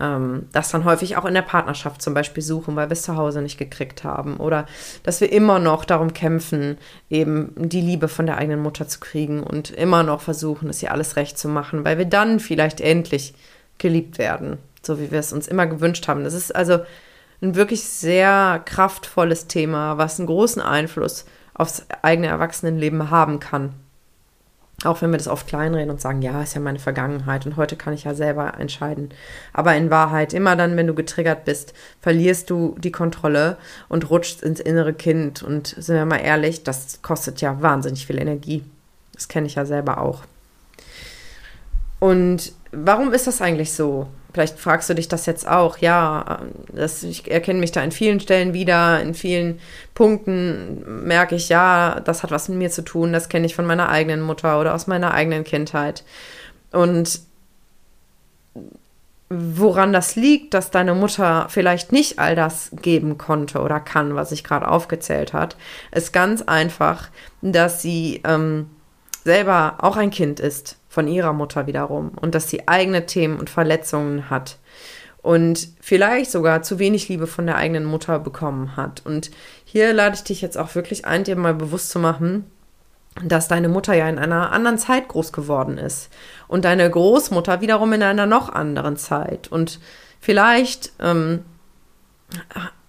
ähm, 0.00 0.48
das 0.52 0.70
dann 0.70 0.84
häufig 0.84 1.16
auch 1.16 1.24
in 1.24 1.34
der 1.34 1.42
Partnerschaft 1.42 2.02
zum 2.02 2.14
Beispiel 2.14 2.42
suchen, 2.42 2.76
weil 2.76 2.88
wir 2.88 2.94
es 2.94 3.02
zu 3.02 3.16
Hause 3.16 3.42
nicht 3.42 3.58
gekriegt 3.58 4.04
haben. 4.04 4.38
Oder 4.38 4.66
dass 5.02 5.20
wir 5.20 5.32
immer 5.32 5.58
noch 5.58 5.84
darum 5.84 6.12
kämpfen, 6.12 6.78
eben 7.10 7.52
die 7.56 7.80
Liebe 7.80 8.08
von 8.08 8.26
der 8.26 8.38
eigenen 8.38 8.60
Mutter 8.60 8.88
zu 8.88 9.00
kriegen 9.00 9.42
und 9.42 9.70
immer 9.70 10.02
noch 10.02 10.20
versuchen, 10.20 10.68
es 10.68 10.82
ihr 10.82 10.92
alles 10.92 11.16
recht 11.16 11.38
zu 11.38 11.48
machen, 11.48 11.84
weil 11.84 11.98
wir 11.98 12.06
dann 12.06 12.40
vielleicht 12.40 12.80
endlich 12.80 13.34
geliebt 13.78 14.18
werden, 14.18 14.58
so 14.82 15.00
wie 15.00 15.10
wir 15.10 15.18
es 15.18 15.32
uns 15.32 15.48
immer 15.48 15.66
gewünscht 15.66 16.08
haben. 16.08 16.24
Das 16.24 16.34
ist 16.34 16.54
also 16.54 16.80
ein 17.42 17.56
wirklich 17.56 17.82
sehr 17.82 18.62
kraftvolles 18.64 19.48
Thema, 19.48 19.98
was 19.98 20.18
einen 20.18 20.28
großen 20.28 20.62
Einfluss 20.62 21.24
aufs 21.54 21.84
eigene 22.02 22.28
Erwachsenenleben 22.28 23.10
haben 23.10 23.40
kann. 23.40 23.74
Auch 24.84 25.00
wenn 25.00 25.12
wir 25.12 25.18
das 25.18 25.28
oft 25.28 25.46
kleinreden 25.46 25.90
und 25.90 26.00
sagen, 26.00 26.22
ja, 26.22 26.42
ist 26.42 26.54
ja 26.54 26.60
meine 26.60 26.80
Vergangenheit 26.80 27.46
und 27.46 27.56
heute 27.56 27.76
kann 27.76 27.92
ich 27.92 28.04
ja 28.04 28.14
selber 28.14 28.54
entscheiden. 28.58 29.10
Aber 29.52 29.76
in 29.76 29.90
Wahrheit, 29.90 30.34
immer 30.34 30.56
dann, 30.56 30.76
wenn 30.76 30.88
du 30.88 30.94
getriggert 30.94 31.44
bist, 31.44 31.72
verlierst 32.00 32.50
du 32.50 32.74
die 32.78 32.90
Kontrolle 32.90 33.58
und 33.88 34.10
rutschst 34.10 34.42
ins 34.42 34.58
innere 34.58 34.92
Kind. 34.92 35.42
Und 35.42 35.68
sind 35.68 35.94
wir 35.94 36.04
mal 36.04 36.16
ehrlich, 36.16 36.64
das 36.64 37.00
kostet 37.02 37.40
ja 37.40 37.62
wahnsinnig 37.62 38.06
viel 38.06 38.20
Energie. 38.20 38.64
Das 39.14 39.28
kenne 39.28 39.46
ich 39.46 39.54
ja 39.54 39.64
selber 39.66 39.98
auch. 39.98 40.22
Und 42.00 42.52
warum 42.72 43.12
ist 43.12 43.28
das 43.28 43.40
eigentlich 43.40 43.72
so? 43.72 44.08
Vielleicht 44.32 44.58
fragst 44.58 44.88
du 44.88 44.94
dich 44.94 45.08
das 45.08 45.26
jetzt 45.26 45.46
auch. 45.46 45.78
Ja, 45.78 46.40
das, 46.72 47.02
ich 47.02 47.30
erkenne 47.30 47.60
mich 47.60 47.72
da 47.72 47.82
in 47.82 47.92
vielen 47.92 48.20
Stellen 48.20 48.54
wieder, 48.54 49.00
in 49.00 49.14
vielen 49.14 49.60
Punkten 49.94 51.06
merke 51.06 51.34
ich, 51.34 51.48
ja, 51.50 52.00
das 52.00 52.22
hat 52.22 52.30
was 52.30 52.48
mit 52.48 52.58
mir 52.58 52.70
zu 52.70 52.82
tun, 52.82 53.12
das 53.12 53.28
kenne 53.28 53.46
ich 53.46 53.54
von 53.54 53.66
meiner 53.66 53.90
eigenen 53.90 54.22
Mutter 54.22 54.58
oder 54.58 54.74
aus 54.74 54.86
meiner 54.86 55.12
eigenen 55.12 55.44
Kindheit. 55.44 56.02
Und 56.70 57.20
woran 59.28 59.92
das 59.92 60.16
liegt, 60.16 60.54
dass 60.54 60.70
deine 60.70 60.94
Mutter 60.94 61.46
vielleicht 61.48 61.92
nicht 61.92 62.18
all 62.18 62.34
das 62.34 62.70
geben 62.82 63.18
konnte 63.18 63.60
oder 63.60 63.80
kann, 63.80 64.14
was 64.14 64.32
ich 64.32 64.44
gerade 64.44 64.68
aufgezählt 64.68 65.32
hat, 65.32 65.56
ist 65.90 66.12
ganz 66.12 66.42
einfach, 66.42 67.08
dass 67.40 67.82
sie 67.82 68.22
ähm, 68.24 68.70
selber 69.24 69.76
auch 69.78 69.96
ein 69.96 70.10
Kind 70.10 70.40
ist 70.40 70.76
von 70.92 71.08
ihrer 71.08 71.32
Mutter 71.32 71.66
wiederum 71.66 72.10
und 72.20 72.34
dass 72.34 72.50
sie 72.50 72.68
eigene 72.68 73.06
Themen 73.06 73.38
und 73.38 73.48
Verletzungen 73.48 74.28
hat 74.28 74.58
und 75.22 75.68
vielleicht 75.80 76.30
sogar 76.30 76.60
zu 76.60 76.78
wenig 76.78 77.08
Liebe 77.08 77.26
von 77.26 77.46
der 77.46 77.56
eigenen 77.56 77.86
Mutter 77.86 78.18
bekommen 78.18 78.76
hat. 78.76 79.00
Und 79.06 79.30
hier 79.64 79.94
lade 79.94 80.16
ich 80.16 80.22
dich 80.22 80.42
jetzt 80.42 80.58
auch 80.58 80.74
wirklich 80.74 81.06
ein, 81.06 81.24
dir 81.24 81.34
mal 81.34 81.54
bewusst 81.54 81.88
zu 81.88 81.98
machen, 81.98 82.44
dass 83.24 83.48
deine 83.48 83.70
Mutter 83.70 83.94
ja 83.94 84.06
in 84.06 84.18
einer 84.18 84.52
anderen 84.52 84.76
Zeit 84.76 85.08
groß 85.08 85.32
geworden 85.32 85.78
ist 85.78 86.10
und 86.46 86.66
deine 86.66 86.90
Großmutter 86.90 87.62
wiederum 87.62 87.94
in 87.94 88.02
einer 88.02 88.26
noch 88.26 88.50
anderen 88.50 88.98
Zeit. 88.98 89.48
Und 89.48 89.80
vielleicht 90.20 90.92
ähm, 91.00 91.42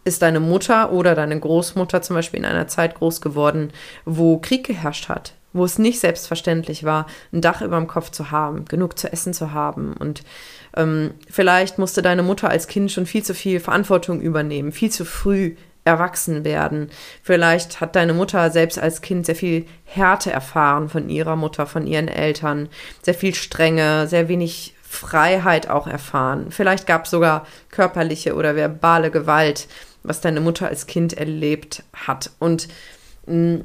ist 0.03 0.23
deine 0.23 0.41
Mutter 0.41 0.91
oder 0.91 1.15
deine 1.15 1.39
Großmutter 1.39 2.01
zum 2.01 2.17
Beispiel 2.17 2.41
in 2.41 2.45
einer 2.45 2.67
Zeit 2.67 2.95
groß 2.95 3.21
geworden, 3.21 3.71
wo 4.03 4.39
Krieg 4.39 4.65
geherrscht 4.65 5.07
hat, 5.07 5.35
wo 5.53 5.63
es 5.63 5.79
nicht 5.79 5.99
selbstverständlich 5.99 6.83
war, 6.83 7.05
ein 7.31 7.41
Dach 7.41 7.61
über 7.61 7.77
dem 7.77 7.87
Kopf 7.87 8.09
zu 8.09 8.31
haben, 8.31 8.65
genug 8.65 8.97
zu 8.97 9.11
essen 9.11 9.33
zu 9.33 9.53
haben. 9.53 9.93
Und 9.93 10.23
ähm, 10.75 11.11
vielleicht 11.29 11.77
musste 11.77 12.01
deine 12.01 12.23
Mutter 12.23 12.49
als 12.49 12.67
Kind 12.67 12.91
schon 12.91 13.05
viel 13.05 13.23
zu 13.23 13.33
viel 13.33 13.59
Verantwortung 13.59 14.19
übernehmen, 14.19 14.71
viel 14.71 14.91
zu 14.91 15.05
früh 15.05 15.55
erwachsen 15.85 16.45
werden. 16.45 16.89
Vielleicht 17.21 17.81
hat 17.81 17.95
deine 17.95 18.13
Mutter 18.13 18.49
selbst 18.51 18.79
als 18.79 19.01
Kind 19.01 19.25
sehr 19.25 19.35
viel 19.35 19.65
Härte 19.83 20.31
erfahren 20.31 20.89
von 20.89 21.09
ihrer 21.09 21.35
Mutter, 21.35 21.65
von 21.65 21.85
ihren 21.85 22.07
Eltern, 22.07 22.69
sehr 23.01 23.13
viel 23.13 23.35
Strenge, 23.35 24.07
sehr 24.07 24.27
wenig 24.29 24.75
Freiheit 24.81 25.69
auch 25.69 25.87
erfahren. 25.87 26.47
Vielleicht 26.51 26.87
gab 26.87 27.05
es 27.05 27.11
sogar 27.11 27.45
körperliche 27.69 28.35
oder 28.35 28.55
verbale 28.55 29.11
Gewalt, 29.11 29.67
was 30.03 30.21
deine 30.21 30.39
Mutter 30.39 30.67
als 30.67 30.87
Kind 30.87 31.13
erlebt 31.13 31.83
hat. 31.93 32.31
Und 32.39 32.67
mm, 33.25 33.57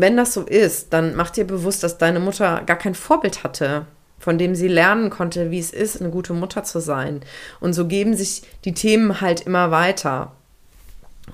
wenn 0.00 0.16
das 0.16 0.34
so 0.34 0.42
ist, 0.42 0.92
dann 0.92 1.16
mach 1.16 1.30
dir 1.30 1.46
bewusst, 1.46 1.82
dass 1.82 1.98
deine 1.98 2.20
Mutter 2.20 2.62
gar 2.66 2.76
kein 2.76 2.94
Vorbild 2.94 3.44
hatte, 3.44 3.86
von 4.18 4.38
dem 4.38 4.54
sie 4.54 4.68
lernen 4.68 5.10
konnte, 5.10 5.50
wie 5.50 5.58
es 5.58 5.70
ist, 5.70 6.00
eine 6.00 6.10
gute 6.10 6.32
Mutter 6.32 6.64
zu 6.64 6.80
sein. 6.80 7.20
Und 7.60 7.72
so 7.72 7.86
geben 7.86 8.16
sich 8.16 8.42
die 8.64 8.74
Themen 8.74 9.20
halt 9.20 9.42
immer 9.42 9.70
weiter. 9.70 10.32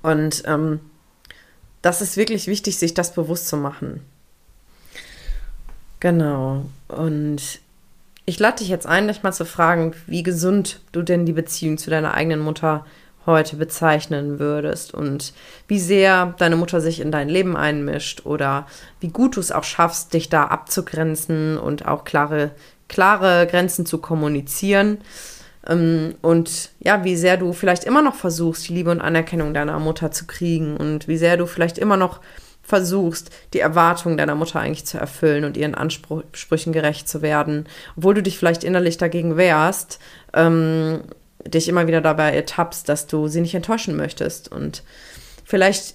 Und 0.03 0.42
ähm, 0.46 0.81
das 1.83 2.01
ist 2.01 2.16
wirklich 2.16 2.46
wichtig, 2.46 2.79
sich 2.79 2.94
das 2.94 3.14
bewusst 3.14 3.48
zu 3.48 3.57
machen. 3.57 4.01
Genau. 6.01 6.64
Und 6.88 7.61
ich 8.25 8.38
lade 8.38 8.59
dich 8.59 8.68
jetzt 8.68 8.87
ein, 8.87 9.09
dich 9.09 9.22
mal 9.22 9.33
zu 9.33 9.44
fragen, 9.44 9.94
wie 10.07 10.22
gesund 10.22 10.81
du 10.92 11.03
denn 11.03 11.27
die 11.27 11.33
Beziehung 11.33 11.79
zu 11.79 11.90
deiner 11.90 12.14
eigenen 12.14 12.40
Mutter 12.40 12.87
heute 13.27 13.57
bezeichnen 13.57 14.39
würdest 14.39 14.95
und 14.95 15.33
wie 15.69 15.79
sehr 15.79 16.35
deine 16.39 16.57
Mutter 16.57 16.81
sich 16.81 17.01
in 17.01 17.11
dein 17.11 17.29
Leben 17.29 17.57
einmischt 17.57 18.27
oder 18.27 18.67
wie 19.01 19.09
gut 19.09 19.37
du 19.37 19.41
es 19.41 19.53
auch 19.53 19.65
schaffst, 19.65 20.13
dich 20.15 20.29
da 20.29 20.45
abzugrenzen 20.45 21.59
und 21.59 21.87
auch 21.87 22.05
klare, 22.05 22.51
klare 22.89 23.47
Grenzen 23.47 23.87
zu 23.87 23.99
kommunizieren. 23.99 24.99
Ähm, 25.67 26.15
und 26.23 26.71
ja, 26.81 27.05
wie 27.05 27.17
sehr 27.17 27.37
du 27.37 27.53
vielleicht 27.53 27.85
immer 27.85 28.03
noch 28.03 28.15
versuchst, 28.15 28.69
die 28.69 28.75
Liebe 28.75 28.91
und 28.91 29.01
Anerkennung 29.01 29.55
deiner 29.55 29.79
Mutter 29.79 30.11
zu 30.11 30.27
kriegen 30.27 30.77
und 30.77 31.09
wie 31.09 31.17
sehr 31.17 31.37
du 31.37 31.47
vielleicht 31.47 31.79
immer 31.79 31.97
noch 31.97 32.21
versuchst, 32.63 33.31
die 33.55 33.61
Erwartungen 33.61 34.17
deiner 34.17 34.37
Mutter 34.37 34.61
eigentlich 34.61 34.87
zu 34.87 34.97
erfüllen 34.99 35.45
und 35.45 35.57
ihren 35.57 35.75
Ansprüchen 35.75 36.73
gerecht 36.73 37.09
zu 37.09 37.21
werden, 37.21 37.67
obwohl 37.97 38.15
du 38.15 38.23
dich 38.23 38.39
vielleicht 38.39 38.65
innerlich 38.65 38.99
dagegen 38.99 39.37
wehrst. 39.37 39.99
Ähm, 40.33 41.03
dich 41.46 41.68
immer 41.68 41.87
wieder 41.87 42.00
dabei 42.00 42.35
ertappst, 42.35 42.88
dass 42.88 43.07
du 43.07 43.28
sie 43.28 43.40
nicht 43.40 43.55
enttäuschen 43.55 43.96
möchtest. 43.96 44.50
Und 44.50 44.83
vielleicht 45.44 45.94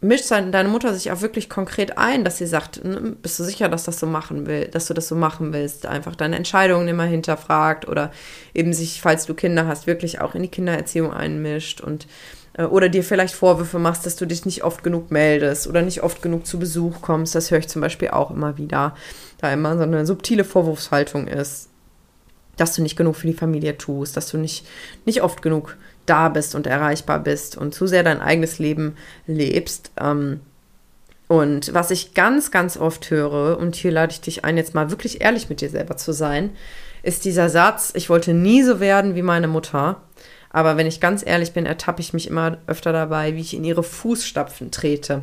mischt 0.00 0.30
deine 0.30 0.68
Mutter 0.68 0.94
sich 0.94 1.10
auch 1.10 1.22
wirklich 1.22 1.48
konkret 1.48 1.98
ein, 1.98 2.24
dass 2.24 2.38
sie 2.38 2.46
sagt, 2.46 2.80
bist 3.22 3.38
du 3.38 3.44
sicher, 3.44 3.68
dass 3.68 3.84
das 3.84 3.98
so 3.98 4.06
machen 4.06 4.46
will, 4.46 4.66
dass 4.66 4.86
du 4.86 4.94
das 4.94 5.08
so 5.08 5.14
machen 5.14 5.52
willst, 5.52 5.86
einfach 5.86 6.14
deine 6.14 6.36
Entscheidungen 6.36 6.88
immer 6.88 7.04
hinterfragt 7.04 7.88
oder 7.88 8.12
eben 8.52 8.72
sich, 8.72 9.00
falls 9.00 9.26
du 9.26 9.34
Kinder 9.34 9.66
hast, 9.66 9.86
wirklich 9.86 10.20
auch 10.20 10.34
in 10.34 10.42
die 10.42 10.48
Kindererziehung 10.48 11.12
einmischt 11.12 11.80
und 11.80 12.06
äh, 12.54 12.64
oder 12.64 12.88
dir 12.88 13.04
vielleicht 13.04 13.34
Vorwürfe 13.34 13.78
machst, 13.78 14.06
dass 14.06 14.16
du 14.16 14.26
dich 14.26 14.44
nicht 14.44 14.64
oft 14.64 14.82
genug 14.82 15.10
meldest 15.10 15.66
oder 15.66 15.82
nicht 15.82 16.02
oft 16.02 16.22
genug 16.22 16.46
zu 16.46 16.58
Besuch 16.58 17.00
kommst. 17.00 17.34
Das 17.34 17.50
höre 17.50 17.58
ich 17.58 17.68
zum 17.68 17.80
Beispiel 17.82 18.08
auch 18.08 18.30
immer 18.30 18.58
wieder, 18.58 18.94
da 19.38 19.52
immer 19.52 19.76
so 19.76 19.82
eine 19.82 20.06
subtile 20.06 20.44
Vorwurfshaltung 20.44 21.26
ist, 21.26 21.68
dass 22.56 22.74
du 22.74 22.82
nicht 22.82 22.96
genug 22.96 23.16
für 23.16 23.26
die 23.26 23.34
Familie 23.34 23.76
tust, 23.78 24.16
dass 24.16 24.30
du 24.30 24.38
nicht, 24.38 24.66
nicht 25.04 25.22
oft 25.22 25.42
genug 25.42 25.76
da 26.06 26.28
bist 26.28 26.54
und 26.54 26.66
erreichbar 26.66 27.18
bist 27.18 27.56
und 27.56 27.74
zu 27.74 27.86
sehr 27.86 28.02
dein 28.02 28.20
eigenes 28.20 28.58
Leben 28.58 28.96
lebst. 29.26 29.90
Ähm, 30.00 30.40
und 31.28 31.72
was 31.72 31.90
ich 31.90 32.14
ganz, 32.14 32.50
ganz 32.50 32.76
oft 32.76 33.10
höre, 33.10 33.58
und 33.58 33.74
hier 33.74 33.90
lade 33.90 34.12
ich 34.12 34.20
dich 34.20 34.44
ein, 34.44 34.56
jetzt 34.56 34.74
mal 34.74 34.90
wirklich 34.90 35.22
ehrlich 35.22 35.48
mit 35.48 35.60
dir 35.60 35.70
selber 35.70 35.96
zu 35.96 36.12
sein, 36.12 36.50
ist 37.02 37.24
dieser 37.24 37.48
Satz, 37.48 37.92
ich 37.94 38.10
wollte 38.10 38.34
nie 38.34 38.62
so 38.62 38.80
werden 38.80 39.14
wie 39.14 39.22
meine 39.22 39.48
Mutter. 39.48 40.02
Aber 40.50 40.76
wenn 40.76 40.86
ich 40.86 41.00
ganz 41.00 41.26
ehrlich 41.26 41.52
bin, 41.52 41.66
ertappe 41.66 42.00
ich 42.00 42.12
mich 42.12 42.28
immer 42.28 42.58
öfter 42.66 42.92
dabei, 42.92 43.34
wie 43.34 43.40
ich 43.40 43.54
in 43.54 43.64
ihre 43.64 43.82
Fußstapfen 43.82 44.70
trete. 44.70 45.22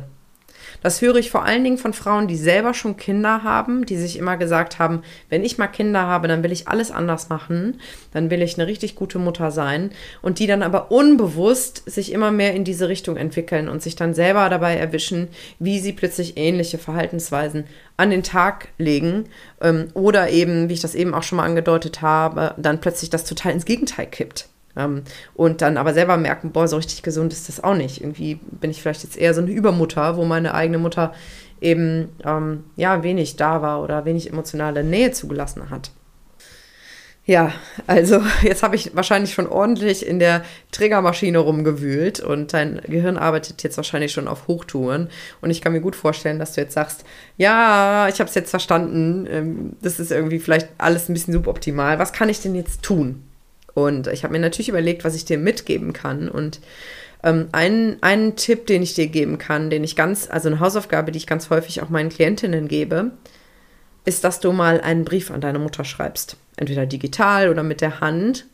Das 0.82 1.02
höre 1.02 1.16
ich 1.16 1.30
vor 1.30 1.44
allen 1.44 1.64
Dingen 1.64 1.78
von 1.78 1.92
Frauen, 1.92 2.28
die 2.28 2.36
selber 2.36 2.74
schon 2.74 2.96
Kinder 2.96 3.42
haben, 3.42 3.84
die 3.86 3.96
sich 3.96 4.18
immer 4.18 4.36
gesagt 4.36 4.78
haben, 4.78 5.02
wenn 5.28 5.44
ich 5.44 5.58
mal 5.58 5.66
Kinder 5.66 6.02
habe, 6.02 6.28
dann 6.28 6.42
will 6.42 6.52
ich 6.52 6.68
alles 6.68 6.90
anders 6.90 7.28
machen, 7.28 7.80
dann 8.12 8.30
will 8.30 8.42
ich 8.42 8.54
eine 8.54 8.66
richtig 8.66 8.94
gute 8.94 9.18
Mutter 9.18 9.50
sein 9.50 9.90
und 10.22 10.38
die 10.38 10.46
dann 10.46 10.62
aber 10.62 10.90
unbewusst 10.90 11.82
sich 11.90 12.12
immer 12.12 12.30
mehr 12.30 12.54
in 12.54 12.64
diese 12.64 12.88
Richtung 12.88 13.16
entwickeln 13.16 13.68
und 13.68 13.82
sich 13.82 13.96
dann 13.96 14.14
selber 14.14 14.48
dabei 14.48 14.76
erwischen, 14.76 15.28
wie 15.58 15.80
sie 15.80 15.92
plötzlich 15.92 16.36
ähnliche 16.36 16.78
Verhaltensweisen 16.78 17.64
an 17.96 18.10
den 18.10 18.22
Tag 18.22 18.68
legen 18.78 19.24
ähm, 19.60 19.88
oder 19.94 20.30
eben, 20.30 20.68
wie 20.68 20.74
ich 20.74 20.80
das 20.80 20.94
eben 20.94 21.14
auch 21.14 21.22
schon 21.22 21.36
mal 21.36 21.44
angedeutet 21.44 22.02
habe, 22.02 22.54
dann 22.56 22.80
plötzlich 22.80 23.10
das 23.10 23.24
total 23.24 23.52
ins 23.52 23.64
Gegenteil 23.64 24.06
kippt. 24.06 24.48
Ähm, 24.76 25.02
und 25.34 25.62
dann 25.62 25.76
aber 25.76 25.94
selber 25.94 26.16
merken, 26.16 26.52
boah, 26.52 26.68
so 26.68 26.76
richtig 26.76 27.02
gesund 27.02 27.32
ist 27.32 27.48
das 27.48 27.62
auch 27.62 27.74
nicht. 27.74 28.00
Irgendwie 28.00 28.36
bin 28.36 28.70
ich 28.70 28.80
vielleicht 28.80 29.02
jetzt 29.02 29.16
eher 29.16 29.34
so 29.34 29.42
eine 29.42 29.50
Übermutter, 29.50 30.16
wo 30.16 30.24
meine 30.24 30.54
eigene 30.54 30.78
Mutter 30.78 31.12
eben 31.60 32.08
ähm, 32.24 32.64
ja 32.76 33.02
wenig 33.02 33.36
da 33.36 33.62
war 33.62 33.82
oder 33.82 34.04
wenig 34.04 34.30
emotionale 34.30 34.82
Nähe 34.82 35.12
zugelassen 35.12 35.70
hat. 35.70 35.90
Ja, 37.24 37.52
also 37.86 38.20
jetzt 38.42 38.64
habe 38.64 38.74
ich 38.74 38.96
wahrscheinlich 38.96 39.32
schon 39.32 39.46
ordentlich 39.46 40.04
in 40.04 40.18
der 40.18 40.42
Triggermaschine 40.72 41.38
rumgewühlt 41.38 42.18
und 42.20 42.52
dein 42.52 42.80
Gehirn 42.86 43.16
arbeitet 43.16 43.62
jetzt 43.62 43.76
wahrscheinlich 43.76 44.12
schon 44.12 44.26
auf 44.26 44.48
Hochtouren. 44.48 45.08
Und 45.40 45.50
ich 45.50 45.60
kann 45.60 45.72
mir 45.72 45.80
gut 45.80 45.94
vorstellen, 45.94 46.40
dass 46.40 46.54
du 46.54 46.62
jetzt 46.62 46.74
sagst, 46.74 47.04
ja, 47.36 48.08
ich 48.08 48.18
habe 48.18 48.28
es 48.28 48.34
jetzt 48.34 48.50
verstanden, 48.50 49.26
ähm, 49.30 49.76
das 49.82 50.00
ist 50.00 50.10
irgendwie 50.10 50.40
vielleicht 50.40 50.68
alles 50.78 51.08
ein 51.08 51.12
bisschen 51.12 51.32
suboptimal. 51.32 51.98
Was 52.00 52.12
kann 52.12 52.28
ich 52.28 52.40
denn 52.40 52.56
jetzt 52.56 52.82
tun? 52.82 53.22
Und 53.74 54.06
ich 54.08 54.24
habe 54.24 54.32
mir 54.32 54.40
natürlich 54.40 54.68
überlegt, 54.68 55.04
was 55.04 55.14
ich 55.14 55.24
dir 55.24 55.38
mitgeben 55.38 55.92
kann. 55.92 56.28
Und 56.28 56.60
ähm, 57.22 57.48
ein, 57.52 57.96
einen 58.00 58.36
Tipp, 58.36 58.66
den 58.66 58.82
ich 58.82 58.94
dir 58.94 59.06
geben 59.06 59.38
kann, 59.38 59.70
den 59.70 59.84
ich 59.84 59.96
ganz, 59.96 60.28
also 60.30 60.48
eine 60.48 60.60
Hausaufgabe, 60.60 61.12
die 61.12 61.18
ich 61.18 61.26
ganz 61.26 61.50
häufig 61.50 61.82
auch 61.82 61.88
meinen 61.88 62.10
Klientinnen 62.10 62.68
gebe, 62.68 63.12
ist, 64.04 64.24
dass 64.24 64.40
du 64.40 64.52
mal 64.52 64.80
einen 64.80 65.04
Brief 65.04 65.30
an 65.30 65.40
deine 65.40 65.58
Mutter 65.58 65.84
schreibst. 65.84 66.36
Entweder 66.56 66.86
digital 66.86 67.48
oder 67.48 67.62
mit 67.62 67.80
der 67.80 68.00
Hand. 68.00 68.46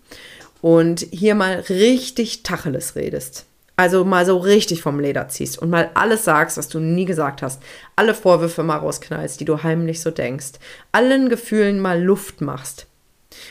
Und 0.61 1.07
hier 1.11 1.35
mal 1.35 1.65
richtig 1.69 2.43
Tacheles 2.43 2.97
redest. 2.97 3.47
Also 3.77 4.05
mal 4.05 4.27
so 4.27 4.39
richtig 4.39 4.83
vom 4.83 4.99
Leder 4.99 5.29
ziehst 5.29 5.57
und 5.63 5.71
mal 5.71 5.91
alles 5.95 6.25
sagst, 6.25 6.57
was 6.57 6.69
du 6.69 6.81
nie 6.81 7.05
gesagt 7.05 7.43
hast. 7.43 7.63
Alle 7.95 8.13
Vorwürfe 8.13 8.65
mal 8.65 8.79
rausknallst, 8.79 9.39
die 9.39 9.45
du 9.45 9.63
heimlich 9.63 10.01
so 10.01 10.11
denkst. 10.11 10.55
Allen 10.91 11.29
Gefühlen 11.29 11.79
mal 11.79 12.03
Luft 12.03 12.41
machst. 12.41 12.89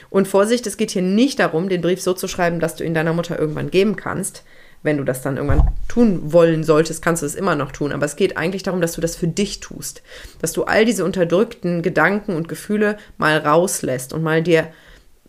Und 0.10 0.28
Vorsicht, 0.28 0.68
es 0.68 0.78
geht 0.78 0.92
hier 0.92 1.02
nicht 1.02 1.40
darum, 1.40 1.70
den 1.70 1.82
Brief 1.82 2.02
so 2.02 2.14
zu 2.14 2.28
schreiben, 2.28 2.60
dass 2.60 2.76
du 2.76 2.84
ihn 2.84 2.94
deiner 2.94 3.14
Mutter 3.14 3.40
irgendwann 3.40 3.72
geben 3.72 3.96
kannst. 3.96 4.44
Wenn 4.84 4.98
du 4.98 5.04
das 5.04 5.22
dann 5.22 5.38
irgendwann 5.38 5.68
tun 5.88 6.32
wollen 6.32 6.64
solltest, 6.64 7.02
kannst 7.02 7.24
du 7.24 7.26
es 7.26 7.36
immer 7.36 7.56
noch 7.56 7.72
tun. 7.72 7.92
Aber 7.92 8.06
es 8.06 8.16
geht 8.16 8.38
eigentlich 8.38 8.64
darum, 8.64 8.80
dass 8.80 8.94
du 8.94 9.02
das 9.02 9.16
für 9.16 9.28
dich 9.28 9.60
tust. 9.60 10.04
Dass 10.40 10.54
du 10.54 10.64
all 10.64 10.86
diese 10.86 11.04
unterdrückten 11.04 11.82
Gedanken 11.82 12.36
und 12.36 12.48
Gefühle 12.48 12.98
mal 13.18 13.38
rauslässt 13.38 14.14
und 14.14 14.24
mal 14.24 14.44
dir 14.44 14.68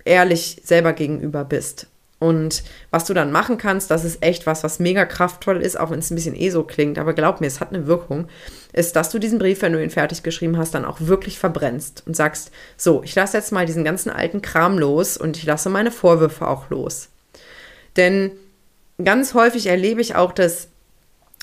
ehrlich 0.04 0.60
selber 0.64 0.92
gegenüber 0.92 1.44
bist. 1.44 1.86
Und 2.18 2.64
was 2.90 3.04
du 3.04 3.14
dann 3.14 3.30
machen 3.30 3.58
kannst, 3.58 3.90
das 3.90 4.04
ist 4.04 4.22
echt 4.24 4.44
was, 4.46 4.64
was 4.64 4.80
mega 4.80 5.04
kraftvoll 5.04 5.62
ist, 5.62 5.78
auch 5.78 5.90
wenn 5.90 6.00
es 6.00 6.10
ein 6.10 6.16
bisschen 6.16 6.34
eh 6.34 6.50
so 6.50 6.64
klingt, 6.64 6.98
aber 6.98 7.12
glaub 7.12 7.40
mir, 7.40 7.46
es 7.46 7.60
hat 7.60 7.72
eine 7.72 7.86
Wirkung, 7.86 8.26
ist, 8.72 8.96
dass 8.96 9.10
du 9.10 9.20
diesen 9.20 9.38
Brief, 9.38 9.62
wenn 9.62 9.72
du 9.72 9.82
ihn 9.82 9.90
fertig 9.90 10.24
geschrieben 10.24 10.58
hast, 10.58 10.74
dann 10.74 10.84
auch 10.84 11.00
wirklich 11.00 11.38
verbrennst 11.38 12.02
und 12.06 12.16
sagst, 12.16 12.50
so, 12.76 13.02
ich 13.04 13.14
lasse 13.14 13.36
jetzt 13.36 13.52
mal 13.52 13.66
diesen 13.66 13.84
ganzen 13.84 14.10
alten 14.10 14.42
Kram 14.42 14.78
los 14.78 15.16
und 15.16 15.36
ich 15.36 15.44
lasse 15.44 15.70
meine 15.70 15.92
Vorwürfe 15.92 16.48
auch 16.48 16.70
los. 16.70 17.08
Denn 17.96 18.32
ganz 19.02 19.34
häufig 19.34 19.66
erlebe 19.66 20.00
ich 20.00 20.16
auch, 20.16 20.32
dass 20.32 20.68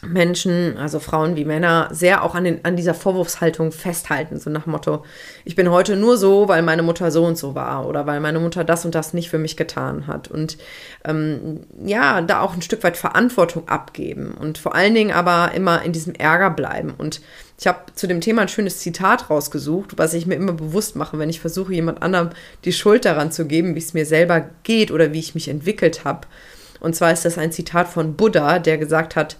Menschen, 0.03 0.77
also 0.77 0.99
Frauen 0.99 1.36
wie 1.36 1.45
Männer, 1.45 1.88
sehr 1.91 2.23
auch 2.23 2.36
an, 2.36 2.43
den, 2.43 2.63
an 2.63 2.75
dieser 2.75 2.93
Vorwurfshaltung 2.93 3.71
festhalten. 3.71 4.39
So 4.39 4.49
nach 4.49 4.65
Motto, 4.65 5.03
ich 5.45 5.55
bin 5.55 5.71
heute 5.71 5.95
nur 5.95 6.17
so, 6.17 6.47
weil 6.47 6.62
meine 6.62 6.84
Mutter 6.84 7.12
so 7.12 7.23
und 7.25 7.38
so 7.38 7.55
war 7.55 7.88
oder 7.88 8.05
weil 8.05 8.19
meine 8.19 8.39
Mutter 8.39 8.63
das 8.63 8.86
und 8.86 8.93
das 8.93 9.13
nicht 9.13 9.29
für 9.29 9.38
mich 9.38 9.55
getan 9.58 10.08
hat. 10.08 10.29
Und 10.29 10.58
ähm, 11.05 11.62
ja, 11.84 12.21
da 12.21 12.41
auch 12.41 12.53
ein 12.53 12.62
Stück 12.62 12.84
weit 12.84 12.97
Verantwortung 12.97 13.67
abgeben 13.67 14.34
und 14.39 14.58
vor 14.58 14.75
allen 14.75 14.93
Dingen 14.93 15.12
aber 15.12 15.51
immer 15.53 15.81
in 15.84 15.93
diesem 15.93 16.13
Ärger 16.13 16.49
bleiben. 16.49 16.93
Und 16.97 17.21
ich 17.58 17.67
habe 17.67 17.79
zu 17.95 18.05
dem 18.05 18.21
Thema 18.21 18.43
ein 18.43 18.49
schönes 18.49 18.79
Zitat 18.79 19.29
rausgesucht, 19.29 19.97
was 19.97 20.13
ich 20.13 20.27
mir 20.27 20.36
immer 20.36 20.53
bewusst 20.53 20.97
mache, 20.97 21.17
wenn 21.17 21.29
ich 21.29 21.39
versuche, 21.39 21.73
jemand 21.73 22.03
anderem 22.03 22.31
die 22.65 22.73
Schuld 22.73 23.05
daran 23.05 23.31
zu 23.31 23.45
geben, 23.45 23.75
wie 23.75 23.79
es 23.79 23.93
mir 23.93 24.05
selber 24.05 24.49
geht 24.63 24.91
oder 24.91 25.13
wie 25.13 25.19
ich 25.19 25.36
mich 25.36 25.47
entwickelt 25.47 26.03
habe. 26.03 26.27
Und 26.81 26.95
zwar 26.95 27.13
ist 27.13 27.23
das 27.23 27.38
ein 27.38 27.53
Zitat 27.53 27.88
von 27.88 28.15
Buddha, 28.15 28.60
der 28.60 28.77
gesagt 28.77 29.15
hat, 29.15 29.38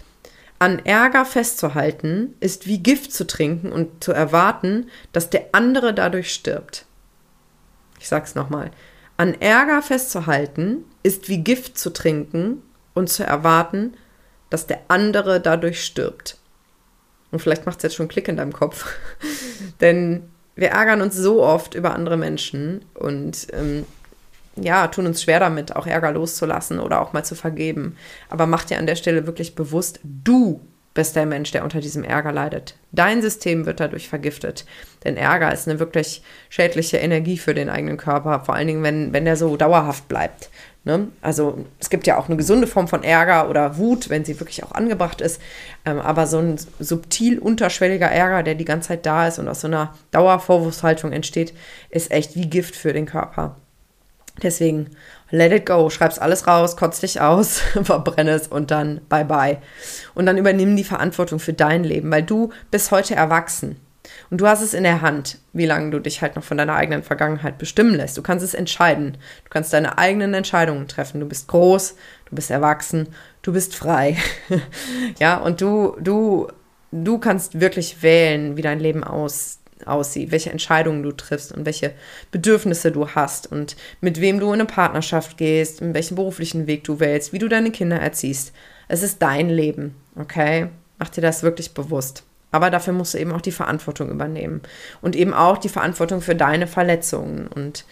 an 0.60 0.80
Ärger 0.86 1.26
festzuhalten, 1.26 2.36
ist 2.40 2.68
wie 2.68 2.80
Gift 2.80 3.12
zu 3.12 3.28
trinken 3.28 3.72
und 3.72 4.04
zu 4.04 4.14
erwarten, 4.14 4.90
dass 5.12 5.30
der 5.30 5.48
andere 5.52 5.94
dadurch 5.94 6.34
stirbt. 6.34 6.86
Ich 8.00 8.08
sag's 8.08 8.36
nochmal. 8.36 8.72
An 9.18 9.40
Ärger 9.40 9.82
festzuhalten, 9.82 10.86
ist 11.04 11.30
wie 11.30 11.40
Gift 11.40 11.78
zu 11.78 11.92
trinken 11.92 12.62
und 12.94 13.10
zu 13.10 13.24
erwarten, 13.24 13.96
dass 14.50 14.68
der 14.68 14.80
andere 14.88 15.42
dadurch 15.42 15.84
stirbt. 15.84 16.38
Und 17.32 17.40
vielleicht 17.40 17.66
macht 17.66 17.78
es 17.78 17.84
jetzt 17.84 17.96
schon 17.96 18.08
Klick 18.08 18.28
in 18.28 18.38
deinem 18.38 18.54
Kopf. 18.54 18.88
Denn 19.82 20.30
wir 20.56 20.70
ärgern 20.70 21.02
uns 21.02 21.16
so 21.16 21.44
oft 21.44 21.76
über 21.76 21.94
andere 21.94 22.18
Menschen 22.18 22.86
und 22.94 23.48
ähm, 23.52 23.86
ja, 24.56 24.88
tun 24.88 25.08
uns 25.08 25.22
schwer 25.22 25.40
damit, 25.40 25.76
auch 25.76 25.88
Ärger 25.88 26.12
loszulassen 26.12 26.80
oder 26.80 27.02
auch 27.02 27.14
mal 27.14 27.24
zu 27.24 27.36
vergeben. 27.36 27.98
Aber 28.30 28.46
mach 28.46 28.64
dir 28.64 28.78
an 28.78 28.88
der 28.88 28.96
Stelle 28.96 29.28
wirklich 29.28 29.56
bewusst, 29.56 30.00
du 30.04 30.62
bist 30.94 31.16
der 31.18 31.26
Mensch, 31.26 31.52
der 31.52 31.64
unter 31.64 31.82
diesem 31.82 32.04
Ärger 32.04 32.32
leidet. 32.32 32.76
Dein 32.94 33.22
System 33.22 33.66
wird 33.66 33.82
dadurch 33.82 34.08
vergiftet. 34.08 34.66
Denn 35.04 35.18
Ärger 35.18 35.52
ist 35.54 35.68
eine 35.68 35.80
wirklich 35.80 36.24
schädliche 36.50 36.98
Energie 36.98 37.38
für 37.38 37.54
den 37.54 37.70
eigenen 37.70 37.98
Körper, 37.98 38.40
vor 38.46 38.56
allen 38.56 38.68
Dingen, 38.68 38.82
wenn, 38.82 39.12
wenn 39.12 39.26
der 39.26 39.36
so 39.36 39.58
dauerhaft 39.58 40.08
bleibt. 40.08 40.50
Ne? 40.86 41.10
Also 41.22 41.66
es 41.80 41.90
gibt 41.90 42.08
ja 42.08 42.18
auch 42.18 42.28
eine 42.28 42.38
gesunde 42.38 42.68
Form 42.68 42.88
von 42.88 43.04
Ärger 43.04 43.50
oder 43.50 43.78
Wut, 43.78 44.10
wenn 44.10 44.24
sie 44.24 44.40
wirklich 44.40 44.64
auch 44.64 44.72
angebracht 44.72 45.20
ist. 45.20 45.42
Ähm, 45.84 46.00
aber 46.00 46.28
so 46.28 46.38
ein 46.38 46.58
subtil 46.80 47.40
unterschwelliger 47.40 48.08
Ärger, 48.08 48.44
der 48.44 48.56
die 48.56 48.66
ganze 48.66 48.90
Zeit 48.90 49.06
da 49.06 49.28
ist 49.28 49.38
und 49.38 49.50
aus 49.50 49.62
so 49.62 49.68
einer 49.68 49.94
Dauervorwurfshaltung 50.12 51.12
entsteht, 51.12 51.54
ist 51.90 52.12
echt 52.12 52.36
wie 52.36 52.50
Gift 52.50 52.76
für 52.76 52.94
den 52.94 53.06
Körper. 53.06 53.58
Deswegen, 54.44 54.90
let 55.32 55.52
it 55.52 55.66
go, 55.66 55.90
schreib's 55.90 56.20
alles 56.20 56.46
raus, 56.46 56.76
kotz 56.76 57.00
dich 57.00 57.22
aus, 57.22 57.60
verbrenne 57.84 58.32
es 58.32 58.48
und 58.48 58.72
dann 58.72 59.02
bye 59.08 59.26
bye. 59.26 59.58
Und 60.14 60.26
dann 60.26 60.38
übernimm 60.38 60.76
die 60.76 60.84
Verantwortung 60.84 61.40
für 61.40 61.54
dein 61.54 61.84
Leben, 61.84 62.12
weil 62.12 62.24
du 62.24 62.52
bist 62.72 62.92
heute 62.92 63.16
erwachsen. 63.16 63.78
Und 64.30 64.40
du 64.40 64.48
hast 64.48 64.62
es 64.62 64.74
in 64.74 64.84
der 64.84 65.02
Hand, 65.02 65.40
wie 65.54 65.66
lange 65.66 65.90
du 65.90 66.00
dich 66.00 66.22
halt 66.22 66.36
noch 66.36 66.44
von 66.44 66.58
deiner 66.58 66.76
eigenen 66.76 67.02
Vergangenheit 67.02 67.58
bestimmen 67.58 67.96
lässt. 67.96 68.18
Du 68.18 68.22
kannst 68.22 68.46
es 68.46 68.54
entscheiden. 68.54 69.14
Du 69.44 69.50
kannst 69.50 69.74
deine 69.74 69.98
eigenen 69.98 70.34
Entscheidungen 70.34 70.88
treffen. 70.88 71.20
Du 71.20 71.28
bist 71.28 71.48
groß, 71.48 71.96
du 72.30 72.36
bist 72.36 72.52
erwachsen, 72.52 73.08
du 73.42 73.54
bist 73.54 73.76
frei. 73.76 74.18
ja, 75.20 75.38
und 75.38 75.60
du, 75.62 75.98
du, 76.00 76.48
du 76.92 77.18
kannst 77.18 77.60
wirklich 77.60 78.04
wählen, 78.04 78.58
wie 78.58 78.62
dein 78.62 78.80
Leben 78.80 79.04
aussieht 79.04 79.60
aussieht, 79.86 80.32
welche 80.32 80.52
Entscheidungen 80.52 81.04
du 81.04 81.12
triffst 81.12 81.52
und 81.52 81.66
welche 81.66 81.94
Bedürfnisse 82.32 82.92
du 82.92 83.10
hast 83.10 83.52
und 83.52 83.76
mit 84.02 84.22
wem 84.22 84.40
du 84.40 84.48
in 84.48 84.54
eine 84.54 84.66
Partnerschaft 84.66 85.38
gehst, 85.38 85.82
in 85.82 85.94
welchen 85.94 86.16
beruflichen 86.16 86.68
Weg 86.68 86.84
du 86.84 87.00
wählst, 87.00 87.34
wie 87.34 87.40
du 87.40 87.48
deine 87.48 87.72
Kinder 87.72 88.00
erziehst. 88.00 88.54
Es 88.88 89.04
ist 89.04 89.22
dein 89.22 89.50
Leben, 89.50 89.96
okay? 90.16 90.68
Mach 90.98 91.10
dir 91.10 91.22
das 91.22 91.44
wirklich 91.44 91.74
bewusst. 91.74 92.24
Aber 92.52 92.70
dafür 92.70 92.94
musst 92.94 93.14
du 93.14 93.18
eben 93.18 93.34
auch 93.34 93.42
die 93.42 93.52
Verantwortung 93.52 94.10
übernehmen 94.10 94.62
und 95.02 95.16
eben 95.16 95.34
auch 95.34 95.58
die 95.58 95.68
Verantwortung 95.68 96.22
für 96.22 96.36
deine 96.36 96.68
Verletzungen 96.68 97.48
und 97.48 97.84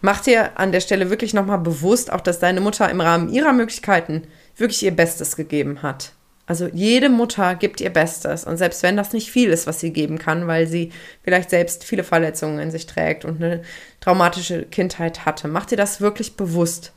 mach 0.00 0.20
dir 0.20 0.58
an 0.60 0.70
der 0.70 0.80
Stelle 0.80 1.10
wirklich 1.10 1.34
nochmal 1.34 1.58
bewusst, 1.58 2.12
auch 2.12 2.20
dass 2.20 2.38
deine 2.38 2.60
Mutter 2.60 2.88
im 2.88 3.00
Rahmen 3.00 3.30
ihrer 3.30 3.52
Möglichkeiten 3.52 4.28
wirklich 4.56 4.84
ihr 4.84 4.94
Bestes 4.94 5.34
gegeben 5.34 5.82
hat. 5.82 6.12
Also 6.50 6.66
jede 6.72 7.10
Mutter 7.10 7.54
gibt 7.54 7.80
ihr 7.80 7.90
Bestes. 7.90 8.42
Und 8.42 8.56
selbst 8.56 8.82
wenn 8.82 8.96
das 8.96 9.12
nicht 9.12 9.30
viel 9.30 9.50
ist, 9.50 9.68
was 9.68 9.78
sie 9.78 9.92
geben 9.92 10.18
kann, 10.18 10.48
weil 10.48 10.66
sie 10.66 10.90
vielleicht 11.22 11.48
selbst 11.48 11.84
viele 11.84 12.02
Verletzungen 12.02 12.58
in 12.58 12.72
sich 12.72 12.86
trägt 12.86 13.24
und 13.24 13.40
eine 13.40 13.62
traumatische 14.00 14.64
Kindheit 14.64 15.24
hatte, 15.24 15.46
macht 15.46 15.70
ihr 15.70 15.76
das 15.76 16.00
wirklich 16.00 16.34
bewusst. 16.36 16.92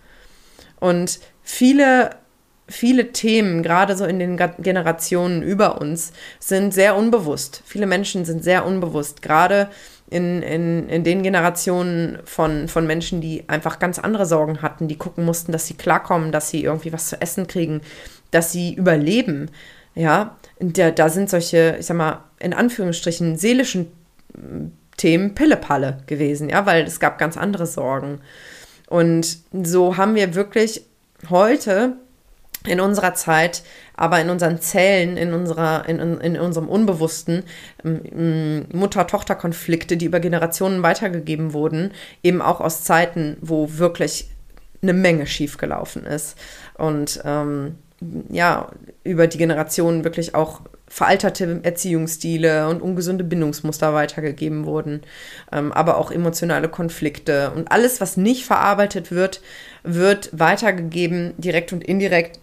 Und 0.79 1.19
viele 1.43 2.15
viele 2.67 3.11
Themen, 3.11 3.61
gerade 3.61 3.95
so 3.95 4.05
in 4.05 4.17
den 4.17 4.37
Generationen 4.57 5.43
über 5.43 5.79
uns, 5.79 6.13
sind 6.39 6.73
sehr 6.73 6.95
unbewusst. 6.95 7.61
Viele 7.63 7.85
Menschen 7.85 8.25
sind 8.25 8.43
sehr 8.43 8.65
unbewusst, 8.65 9.21
gerade 9.21 9.69
in, 10.09 10.41
in, 10.41 10.89
in 10.89 11.03
den 11.03 11.21
Generationen 11.21 12.17
von, 12.25 12.67
von 12.67 12.87
Menschen, 12.87 13.21
die 13.21 13.47
einfach 13.49 13.77
ganz 13.77 13.99
andere 13.99 14.25
Sorgen 14.25 14.63
hatten, 14.63 14.87
die 14.87 14.97
gucken 14.97 15.25
mussten, 15.25 15.51
dass 15.51 15.67
sie 15.67 15.75
klarkommen, 15.75 16.31
dass 16.31 16.49
sie 16.49 16.63
irgendwie 16.63 16.93
was 16.93 17.09
zu 17.09 17.21
essen 17.21 17.45
kriegen, 17.45 17.81
dass 18.33 18.51
sie 18.51 18.73
überleben. 18.73 19.49
Ja, 19.95 20.37
da, 20.59 20.91
da 20.91 21.09
sind 21.09 21.29
solche, 21.29 21.77
ich 21.79 21.85
sag 21.85 21.97
mal, 21.97 22.23
in 22.39 22.53
Anführungsstrichen 22.53 23.37
seelischen 23.37 23.91
hm, 24.35 24.71
Themen 24.97 25.33
Pillepalle 25.35 25.97
gewesen, 26.05 26.49
ja, 26.49 26.65
weil 26.65 26.83
es 26.83 26.99
gab 26.99 27.17
ganz 27.17 27.35
andere 27.37 27.65
Sorgen. 27.65 28.21
Und 28.87 29.39
so 29.51 29.97
haben 29.97 30.15
wir 30.15 30.35
wirklich 30.35 30.85
heute 31.29 31.97
in 32.65 32.79
unserer 32.79 33.13
Zeit, 33.13 33.63
aber 33.95 34.21
in 34.21 34.29
unseren 34.29 34.59
Zellen, 34.61 35.17
in, 35.17 35.33
unserer, 35.33 35.87
in, 35.89 35.99
in 35.99 36.39
unserem 36.39 36.69
Unbewussten 36.69 37.43
ähm, 37.83 38.65
Mutter-Tochter-Konflikte, 38.71 39.97
die 39.97 40.05
über 40.05 40.19
Generationen 40.19 40.83
weitergegeben 40.83 41.53
wurden, 41.53 41.91
eben 42.21 42.41
auch 42.41 42.61
aus 42.61 42.83
Zeiten, 42.83 43.37
wo 43.41 43.77
wirklich 43.77 44.29
eine 44.81 44.93
Menge 44.93 45.25
schiefgelaufen 45.25 46.05
ist. 46.05 46.37
Und 46.75 47.21
ähm, 47.25 47.75
ja, 48.29 48.71
über 49.03 49.27
die 49.27 49.37
Generationen 49.37 50.03
wirklich 50.03 50.35
auch 50.35 50.61
veralterte 50.87 51.61
Erziehungsstile 51.63 52.67
und 52.67 52.81
ungesunde 52.81 53.23
Bindungsmuster 53.23 53.93
weitergegeben 53.93 54.65
wurden, 54.65 55.01
ähm, 55.51 55.71
aber 55.71 55.97
auch 55.97 56.11
emotionale 56.11 56.69
Konflikte 56.69 57.51
und 57.55 57.71
alles, 57.71 57.99
was 57.99 58.15
nicht 58.15 58.45
verarbeitet 58.45 59.11
wird, 59.11 59.41
wird 59.83 60.29
weitergegeben, 60.31 61.33
direkt 61.37 61.73
und 61.73 61.83
indirekt 61.83 62.39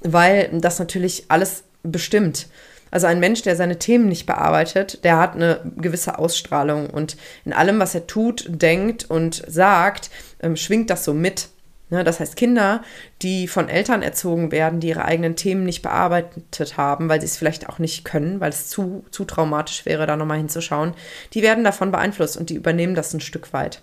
weil 0.00 0.48
das 0.52 0.78
natürlich 0.78 1.24
alles 1.28 1.64
bestimmt. 1.82 2.48
Also 2.90 3.06
ein 3.06 3.20
Mensch, 3.20 3.42
der 3.42 3.54
seine 3.54 3.78
Themen 3.78 4.08
nicht 4.08 4.26
bearbeitet, 4.26 5.04
der 5.04 5.18
hat 5.18 5.34
eine 5.34 5.60
gewisse 5.76 6.18
Ausstrahlung 6.18 6.88
und 6.88 7.16
in 7.44 7.52
allem, 7.52 7.78
was 7.78 7.94
er 7.94 8.06
tut, 8.06 8.46
denkt 8.48 9.10
und 9.10 9.42
sagt, 9.46 10.10
ähm, 10.40 10.56
schwingt 10.56 10.88
das 10.88 11.04
so 11.04 11.12
mit. 11.12 11.48
Ne, 11.90 12.04
das 12.04 12.20
heißt, 12.20 12.36
Kinder, 12.36 12.82
die 13.22 13.48
von 13.48 13.70
Eltern 13.70 14.02
erzogen 14.02 14.52
werden, 14.52 14.78
die 14.78 14.88
ihre 14.88 15.06
eigenen 15.06 15.36
Themen 15.36 15.64
nicht 15.64 15.80
bearbeitet 15.80 16.76
haben, 16.76 17.08
weil 17.08 17.20
sie 17.20 17.26
es 17.26 17.38
vielleicht 17.38 17.68
auch 17.68 17.78
nicht 17.78 18.04
können, 18.04 18.40
weil 18.40 18.50
es 18.50 18.68
zu, 18.68 19.04
zu 19.10 19.24
traumatisch 19.24 19.86
wäre, 19.86 20.06
da 20.06 20.16
nochmal 20.16 20.36
hinzuschauen, 20.36 20.92
die 21.32 21.42
werden 21.42 21.64
davon 21.64 21.90
beeinflusst 21.90 22.36
und 22.36 22.50
die 22.50 22.56
übernehmen 22.56 22.94
das 22.94 23.14
ein 23.14 23.20
Stück 23.20 23.54
weit. 23.54 23.80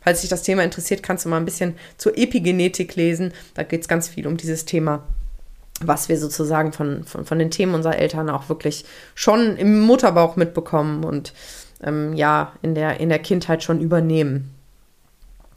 Falls 0.00 0.20
dich 0.20 0.30
das 0.30 0.42
Thema 0.42 0.62
interessiert, 0.62 1.02
kannst 1.02 1.24
du 1.24 1.28
mal 1.28 1.36
ein 1.36 1.44
bisschen 1.44 1.74
zur 1.96 2.16
Epigenetik 2.16 2.94
lesen. 2.94 3.32
Da 3.54 3.64
geht 3.64 3.82
es 3.82 3.88
ganz 3.88 4.08
viel 4.08 4.26
um 4.26 4.36
dieses 4.36 4.64
Thema 4.64 5.04
was 5.80 6.08
wir 6.08 6.18
sozusagen 6.18 6.72
von, 6.72 7.04
von, 7.04 7.24
von 7.24 7.38
den 7.38 7.50
Themen 7.50 7.74
unserer 7.74 7.98
Eltern 7.98 8.30
auch 8.30 8.48
wirklich 8.48 8.84
schon 9.14 9.56
im 9.56 9.80
Mutterbauch 9.82 10.36
mitbekommen 10.36 11.04
und 11.04 11.32
ähm, 11.82 12.14
ja, 12.14 12.52
in 12.62 12.74
der, 12.74 13.00
in 13.00 13.08
der 13.08 13.20
Kindheit 13.20 13.62
schon 13.62 13.80
übernehmen. 13.80 14.57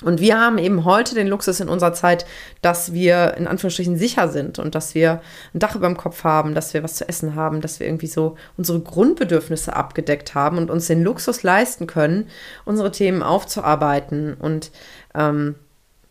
Und 0.04 0.20
wir 0.20 0.40
haben 0.40 0.58
eben 0.58 0.86
heute 0.86 1.16
den 1.16 1.28
Luxus 1.28 1.60
in 1.60 1.70
unserer 1.70 1.94
Zeit, 1.94 2.26
dass 2.62 2.94
wir 2.94 3.36
in 3.38 3.48
Anführungsstrichen 3.48 3.98
sicher 3.98 4.28
sind 4.30 4.60
und 4.60 4.76
dass 4.76 4.96
wir 4.96 5.22
ein 5.54 5.60
Dach 5.60 5.76
über 5.76 5.88
dem 5.88 5.98
Kopf 5.98 6.24
haben, 6.24 6.56
dass 6.56 6.74
wir 6.74 6.84
was 6.84 6.96
zu 6.96 7.08
essen 7.08 7.36
haben, 7.36 7.62
dass 7.62 7.80
wir 7.80 7.88
irgendwie 7.88 8.08
so 8.08 8.36
unsere 8.58 8.80
Grundbedürfnisse 8.80 9.76
abgedeckt 9.76 10.36
haben 10.36 10.58
und 10.58 10.72
uns 10.72 10.88
den 10.88 11.04
Luxus 11.04 11.44
leisten 11.44 11.88
können, 11.88 12.28
unsere 12.66 12.92
Themen 12.92 13.24
aufzuarbeiten. 13.24 14.34
Und 14.34 14.72
ähm, 15.14 15.56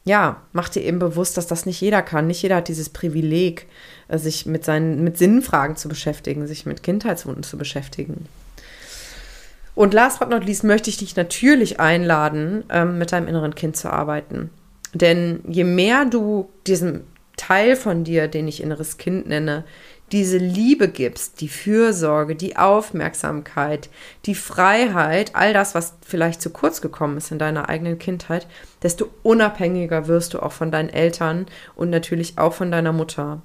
ja, 0.04 0.42
mach 0.52 0.68
dir 0.68 0.82
eben 0.82 0.98
bewusst, 0.98 1.36
dass 1.36 1.46
das 1.46 1.66
nicht 1.66 1.80
jeder 1.80 2.02
kann. 2.02 2.26
Nicht 2.26 2.42
jeder 2.42 2.56
hat 2.56 2.68
dieses 2.68 2.88
Privileg, 2.88 3.66
äh, 4.08 4.18
sich 4.18 4.46
mit 4.46 4.64
seinen, 4.64 5.04
mit 5.04 5.18
Sinnfragen 5.18 5.76
zu 5.76 5.88
beschäftigen, 5.88 6.46
sich 6.46 6.66
mit 6.66 6.82
Kindheitswunden 6.82 7.42
zu 7.42 7.58
beschäftigen. 7.58 8.26
Und 9.80 9.94
last 9.94 10.18
but 10.20 10.28
not 10.28 10.44
least 10.44 10.62
möchte 10.62 10.90
ich 10.90 10.98
dich 10.98 11.16
natürlich 11.16 11.80
einladen, 11.80 12.64
ähm, 12.68 12.98
mit 12.98 13.12
deinem 13.12 13.28
inneren 13.28 13.54
Kind 13.54 13.78
zu 13.78 13.90
arbeiten. 13.90 14.50
Denn 14.92 15.40
je 15.48 15.64
mehr 15.64 16.04
du 16.04 16.50
diesem 16.66 17.04
Teil 17.38 17.76
von 17.76 18.04
dir, 18.04 18.28
den 18.28 18.46
ich 18.46 18.62
inneres 18.62 18.98
Kind 18.98 19.26
nenne, 19.26 19.64
diese 20.12 20.36
Liebe 20.36 20.88
gibst, 20.88 21.40
die 21.40 21.48
Fürsorge, 21.48 22.36
die 22.36 22.58
Aufmerksamkeit, 22.58 23.88
die 24.26 24.34
Freiheit, 24.34 25.34
all 25.34 25.54
das, 25.54 25.74
was 25.74 25.94
vielleicht 26.06 26.42
zu 26.42 26.50
kurz 26.50 26.82
gekommen 26.82 27.16
ist 27.16 27.32
in 27.32 27.38
deiner 27.38 27.70
eigenen 27.70 27.98
Kindheit, 27.98 28.46
desto 28.82 29.08
unabhängiger 29.22 30.08
wirst 30.08 30.34
du 30.34 30.40
auch 30.40 30.52
von 30.52 30.70
deinen 30.70 30.90
Eltern 30.90 31.46
und 31.74 31.88
natürlich 31.88 32.36
auch 32.36 32.52
von 32.52 32.70
deiner 32.70 32.92
Mutter. 32.92 33.40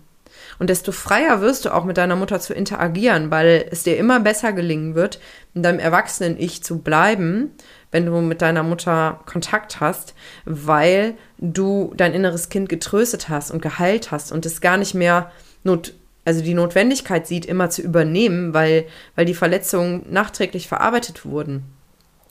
Und 0.60 0.70
desto 0.70 0.92
freier 0.92 1.42
wirst 1.42 1.66
du 1.66 1.74
auch 1.74 1.86
mit 1.86 1.98
deiner 1.98 2.16
Mutter 2.16 2.40
zu 2.40 2.54
interagieren, 2.54 3.32
weil 3.32 3.68
es 3.72 3.84
dir 3.84 3.98
immer 3.98 4.20
besser 4.20 4.54
gelingen 4.54 4.96
wird, 4.96 5.20
in 5.54 5.64
deinem 5.64 5.80
erwachsenen 5.80 6.40
Ich 6.40 6.64
zu 6.64 6.80
bleiben, 6.80 7.52
wenn 7.92 8.06
du 8.06 8.22
mit 8.22 8.42
deiner 8.42 8.64
Mutter 8.64 9.22
Kontakt 9.26 9.80
hast, 9.80 10.16
weil 10.46 11.16
du 11.38 11.94
dein 11.96 12.14
inneres 12.14 12.50
Kind 12.50 12.70
getröstet 12.70 13.30
hast 13.30 13.52
und 13.52 13.62
geheilt 13.62 14.12
hast 14.12 14.32
und 14.32 14.46
es 14.46 14.62
gar 14.62 14.78
nicht 14.78 14.94
mehr 14.94 15.32
not 15.64 15.94
also 16.26 16.42
die 16.42 16.56
Notwendigkeit 16.56 17.28
sieht, 17.28 17.46
immer 17.46 17.70
zu 17.70 17.84
übernehmen, 17.84 18.54
weil, 18.56 18.86
weil 19.16 19.26
die 19.26 19.36
Verletzungen 19.36 20.06
nachträglich 20.10 20.68
verarbeitet 20.68 21.24
wurden. 21.24 21.64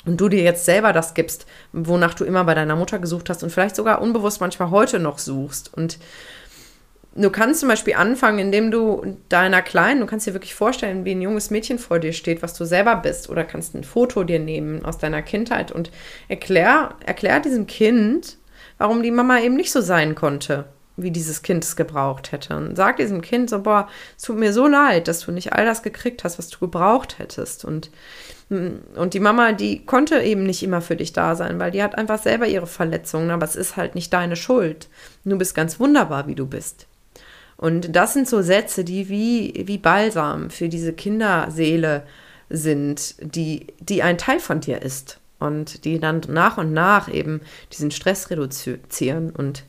Und 0.05 0.21
du 0.21 0.29
dir 0.29 0.43
jetzt 0.43 0.65
selber 0.67 0.93
das 0.93 1.15
gibst, 1.15 1.47
wonach 1.73 2.13
du 2.13 2.25
immer 2.25 2.45
bei 2.45 2.55
deiner 2.55 2.77
Mutter 2.77 2.99
gesucht 2.99 3.31
hast 3.31 3.43
und 3.43 3.51
vielleicht 3.51 3.77
sogar 3.77 4.03
unbewusst 4.03 4.41
manchmal 4.41 4.71
heute 4.71 4.99
noch 4.99 5.19
suchst. 5.19 5.73
Und 5.73 5.99
du 7.15 7.31
kannst 7.31 7.61
zum 7.61 7.69
Beispiel 7.69 7.95
anfangen, 7.95 8.39
indem 8.39 8.71
du 8.71 9.17
deiner 9.29 9.63
Kleinen, 9.63 10.01
du 10.01 10.07
kannst 10.07 10.27
dir 10.27 10.35
wirklich 10.35 10.55
vorstellen, 10.55 11.05
wie 11.05 11.13
ein 11.13 11.23
junges 11.23 11.51
Mädchen 11.51 11.79
vor 11.79 11.99
dir 11.99 12.13
steht, 12.13 12.43
was 12.43 12.55
du 12.55 12.65
selber 12.65 12.97
bist, 12.97 13.29
oder 13.29 13.45
kannst 13.45 13.75
ein 13.75 13.85
Foto 13.85 14.25
dir 14.25 14.39
nehmen 14.39 14.85
aus 14.85 14.99
deiner 14.99 15.23
Kindheit 15.23 15.73
und 15.73 15.91
erklär, 16.29 16.95
erklär 17.05 17.41
diesem 17.41 17.67
Kind, 17.67 18.39
warum 18.79 19.03
die 19.03 19.11
Mama 19.11 19.41
eben 19.41 19.57
nicht 19.57 19.73
so 19.73 19.81
sein 19.81 20.15
konnte 20.15 20.67
wie 20.97 21.11
dieses 21.11 21.43
Kind 21.43 21.65
es 21.65 21.77
gebraucht 21.77 22.33
hätte. 22.33 22.57
Und 22.57 22.77
sag 22.77 22.99
diesem 22.99 23.21
Kind 23.21 23.51
so, 23.51 23.61
boah, 23.61 23.89
es 24.17 24.23
tut 24.23 24.39
mir 24.39 24.53
so 24.53 24.67
leid, 24.67 25.09
dass 25.09 25.21
du 25.21 25.33
nicht 25.33 25.53
all 25.53 25.65
das 25.65 25.83
gekriegt 25.83 26.25
hast, 26.25 26.39
was 26.39 26.49
du 26.51 26.59
gebraucht 26.61 27.19
hättest. 27.19 27.65
Und, 27.65 27.91
und 28.49 29.15
die 29.15 29.21
Mama, 29.21 29.53
die 29.53 29.85
konnte 29.85 30.21
eben 30.21 30.45
nicht 30.45 30.63
immer 30.63 30.81
für 30.81 30.97
dich 30.97 31.13
da 31.13 31.35
sein, 31.35 31.59
weil 31.59 31.73
die 31.73 31.83
hat 31.83 31.99
einfach 31.99 32.23
selber 32.23 32.47
ihre 32.47 32.67
Verletzungen, 32.67 33.31
aber 33.31 33.45
es 33.45 33.57
ist 33.57 33.77
halt 33.77 33.95
nicht 33.95 34.13
deine 34.13 34.37
Schuld. 34.37 34.89
Du 35.25 35.37
bist 35.37 35.55
ganz 35.55 35.81
wunderbar, 35.81 36.29
wie 36.29 36.37
du 36.37 36.47
bist. 36.47 36.87
Und 37.57 37.95
das 37.95 38.13
sind 38.13 38.29
so 38.29 38.43
Sätze, 38.43 38.85
die 38.85 39.09
wie, 39.09 39.65
wie 39.67 39.79
Balsam 39.79 40.51
für 40.51 40.69
diese 40.69 40.93
Kinderseele 40.93 42.05
sind, 42.51 43.15
die, 43.21 43.69
die 43.81 44.03
ein 44.03 44.19
Teil 44.19 44.41
von 44.41 44.61
dir 44.61 44.83
ist 44.83 45.19
und 45.39 45.85
die 45.85 45.99
dann 45.99 46.23
nach 46.29 46.59
und 46.59 46.73
nach 46.73 47.13
eben 47.13 47.41
diesen 47.73 47.91
Stress 47.91 48.31
reduzieren 48.31 49.31
und 49.31 49.65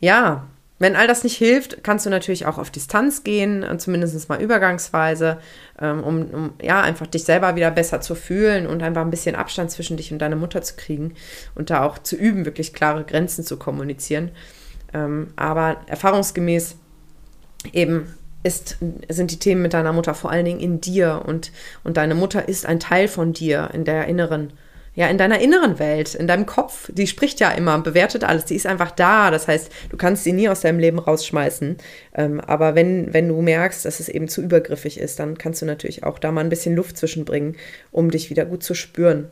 ja, 0.00 0.46
wenn 0.80 0.96
all 0.96 1.06
das 1.06 1.22
nicht 1.22 1.36
hilft, 1.36 1.84
kannst 1.84 2.04
du 2.04 2.10
natürlich 2.10 2.46
auch 2.46 2.58
auf 2.58 2.70
Distanz 2.70 3.22
gehen, 3.22 3.64
zumindest 3.78 4.28
mal 4.28 4.42
übergangsweise, 4.42 5.38
ähm, 5.80 6.02
um, 6.02 6.30
um, 6.30 6.52
ja 6.60 6.82
einfach 6.82 7.06
dich 7.06 7.24
selber 7.24 7.54
wieder 7.54 7.70
besser 7.70 8.00
zu 8.00 8.14
fühlen 8.14 8.66
und 8.66 8.82
einfach 8.82 9.02
ein 9.02 9.10
bisschen 9.10 9.36
Abstand 9.36 9.70
zwischen 9.70 9.96
dich 9.96 10.12
und 10.12 10.18
deiner 10.18 10.36
Mutter 10.36 10.62
zu 10.62 10.74
kriegen 10.76 11.14
und 11.54 11.70
da 11.70 11.84
auch 11.84 11.98
zu 11.98 12.16
üben, 12.16 12.44
wirklich 12.44 12.74
klare 12.74 13.04
Grenzen 13.04 13.44
zu 13.44 13.56
kommunizieren. 13.56 14.32
Ähm, 14.94 15.28
aber 15.36 15.78
erfahrungsgemäß 15.86 16.76
eben 17.72 18.14
ist, 18.42 18.78
sind 19.08 19.30
die 19.30 19.38
Themen 19.38 19.62
mit 19.62 19.74
deiner 19.74 19.92
Mutter 19.92 20.14
vor 20.14 20.30
allen 20.30 20.44
Dingen 20.44 20.60
in 20.60 20.80
dir 20.80 21.22
und, 21.26 21.50
und 21.82 21.96
deine 21.96 22.14
Mutter 22.14 22.48
ist 22.48 22.66
ein 22.66 22.78
Teil 22.78 23.08
von 23.08 23.32
dir 23.32 23.70
in 23.72 23.84
der 23.84 24.06
inneren 24.06 24.52
ja, 24.96 25.08
in 25.08 25.18
deiner 25.18 25.40
inneren 25.40 25.78
Welt, 25.80 26.14
in 26.14 26.28
deinem 26.28 26.46
Kopf. 26.46 26.88
Die 26.92 27.08
spricht 27.08 27.40
ja 27.40 27.50
immer, 27.50 27.78
bewertet 27.80 28.22
alles, 28.22 28.44
die 28.44 28.54
ist 28.54 28.66
einfach 28.66 28.92
da. 28.92 29.32
Das 29.32 29.48
heißt, 29.48 29.70
du 29.90 29.96
kannst 29.96 30.22
sie 30.22 30.32
nie 30.32 30.48
aus 30.48 30.60
deinem 30.60 30.78
Leben 30.78 31.00
rausschmeißen. 31.00 31.78
Ähm, 32.14 32.40
aber 32.40 32.76
wenn, 32.76 33.12
wenn 33.12 33.28
du 33.28 33.42
merkst, 33.42 33.84
dass 33.84 33.98
es 33.98 34.08
eben 34.08 34.28
zu 34.28 34.40
übergriffig 34.40 34.98
ist, 35.00 35.18
dann 35.18 35.36
kannst 35.36 35.62
du 35.62 35.66
natürlich 35.66 36.04
auch 36.04 36.20
da 36.20 36.30
mal 36.30 36.42
ein 36.42 36.48
bisschen 36.48 36.76
Luft 36.76 36.96
zwischenbringen, 36.96 37.56
um 37.90 38.10
dich 38.10 38.30
wieder 38.30 38.44
gut 38.44 38.62
zu 38.62 38.74
spüren. 38.74 39.30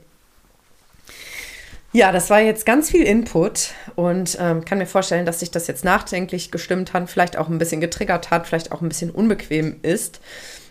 Ja, 1.95 2.11
das 2.11 2.31
war 2.31 2.41
jetzt 2.41 2.65
ganz 2.65 2.91
viel 2.91 3.03
Input 3.03 3.75
und 3.97 4.39
ähm, 4.41 4.65
kann 4.65 4.79
mir 4.79 4.87
vorstellen, 4.87 5.27
dass 5.27 5.41
sich 5.41 5.51
das 5.51 5.67
jetzt 5.67 5.85
nachdenklich 5.85 6.51
gestimmt 6.51 6.95
hat, 6.95 7.11
vielleicht 7.11 7.37
auch 7.37 7.51
ein 7.51 7.59
bisschen 7.59 7.83
getriggert 7.83 8.31
hat, 8.31 8.47
vielleicht 8.47 8.73
auch 8.73 8.81
ein 8.81 8.89
bisschen 8.89 9.11
unbequem 9.11 9.77
ist. 9.83 10.21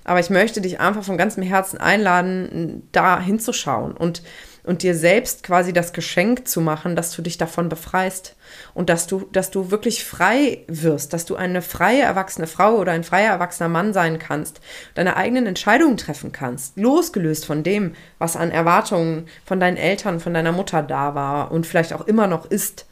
Aber 0.03 0.19
ich 0.19 0.31
möchte 0.31 0.61
dich 0.61 0.79
einfach 0.79 1.03
von 1.03 1.19
ganzem 1.19 1.43
Herzen 1.43 1.77
einladen, 1.77 2.87
da 2.91 3.21
hinzuschauen 3.21 3.95
und 3.95 4.23
und 4.63 4.83
dir 4.83 4.95
selbst 4.95 5.43
quasi 5.43 5.73
das 5.73 5.93
Geschenk 5.93 6.47
zu 6.47 6.61
machen, 6.61 6.95
dass 6.95 7.11
du 7.15 7.21
dich 7.21 7.37
davon 7.37 7.69
befreist 7.69 8.35
und 8.73 8.89
dass 8.89 9.07
du, 9.07 9.27
dass 9.31 9.51
du 9.51 9.71
wirklich 9.71 10.03
frei 10.03 10.59
wirst, 10.67 11.13
dass 11.13 11.25
du 11.25 11.35
eine 11.35 11.61
freie 11.61 12.01
erwachsene 12.01 12.47
Frau 12.47 12.75
oder 12.75 12.91
ein 12.91 13.03
freier 13.03 13.31
erwachsener 13.31 13.69
Mann 13.69 13.93
sein 13.93 14.19
kannst, 14.19 14.61
deine 14.93 15.15
eigenen 15.15 15.47
Entscheidungen 15.47 15.97
treffen 15.97 16.31
kannst, 16.31 16.77
losgelöst 16.77 17.45
von 17.45 17.63
dem, 17.63 17.93
was 18.19 18.35
an 18.35 18.51
Erwartungen 18.51 19.27
von 19.45 19.59
deinen 19.59 19.77
Eltern, 19.77 20.19
von 20.19 20.33
deiner 20.33 20.51
Mutter 20.51 20.83
da 20.83 21.15
war 21.15 21.51
und 21.51 21.65
vielleicht 21.65 21.93
auch 21.93 22.07
immer 22.07 22.27
noch 22.27 22.45
ist. 22.45 22.85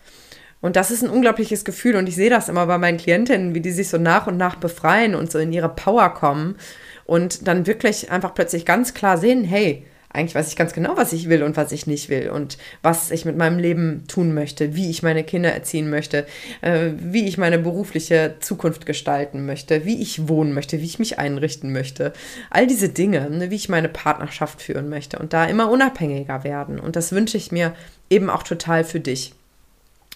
Und 0.61 0.75
das 0.75 0.91
ist 0.91 1.03
ein 1.03 1.09
unglaubliches 1.09 1.63
Gefühl 1.63 1.95
und 1.95 2.09
ich 2.09 2.15
sehe 2.15 2.29
das 2.29 2.49
immer 2.49 2.65
bei 2.65 2.77
meinen 2.77 2.97
Klientinnen, 2.97 3.55
wie 3.55 3.61
die 3.61 3.71
sich 3.71 3.87
so 3.87 3.97
nach 3.97 4.27
und 4.27 4.37
nach 4.37 4.55
befreien 4.55 5.15
und 5.15 5.31
so 5.31 5.39
in 5.39 5.53
ihre 5.53 5.69
Power 5.69 6.09
kommen 6.13 6.57
und 7.05 7.47
dann 7.47 7.65
wirklich 7.65 8.11
einfach 8.11 8.33
plötzlich 8.33 8.65
ganz 8.65 8.93
klar 8.93 9.17
sehen, 9.17 9.45
hey, 9.45 9.85
eigentlich 10.11 10.33
weiß 10.35 10.49
ich 10.49 10.55
ganz 10.55 10.73
genau, 10.73 10.97
was 10.97 11.13
ich 11.13 11.29
will 11.29 11.43
und 11.43 11.55
was 11.55 11.71
ich 11.71 11.85
nicht 11.85 12.09
will 12.09 12.29
und 12.29 12.57
was 12.81 13.11
ich 13.11 13.25
mit 13.25 13.37
meinem 13.37 13.59
Leben 13.59 14.05
tun 14.07 14.33
möchte, 14.33 14.75
wie 14.75 14.89
ich 14.89 15.03
meine 15.03 15.23
Kinder 15.23 15.53
erziehen 15.53 15.89
möchte, 15.89 16.25
äh, 16.61 16.89
wie 16.97 17.27
ich 17.27 17.37
meine 17.37 17.59
berufliche 17.59 18.35
Zukunft 18.39 18.87
gestalten 18.87 19.45
möchte, 19.45 19.85
wie 19.85 20.01
ich 20.01 20.27
wohnen 20.27 20.53
möchte, 20.53 20.79
wie 20.81 20.85
ich 20.85 20.97
mich 20.97 21.19
einrichten 21.19 21.71
möchte. 21.71 22.13
All 22.49 22.65
diese 22.65 22.89
Dinge, 22.89 23.29
ne, 23.29 23.51
wie 23.51 23.55
ich 23.55 23.69
meine 23.69 23.89
Partnerschaft 23.89 24.61
führen 24.61 24.89
möchte 24.89 25.19
und 25.19 25.33
da 25.33 25.45
immer 25.45 25.69
unabhängiger 25.69 26.43
werden. 26.43 26.79
Und 26.79 26.95
das 26.95 27.11
wünsche 27.11 27.37
ich 27.37 27.51
mir 27.51 27.75
eben 28.09 28.31
auch 28.31 28.43
total 28.43 28.83
für 28.83 28.99
dich 28.99 29.33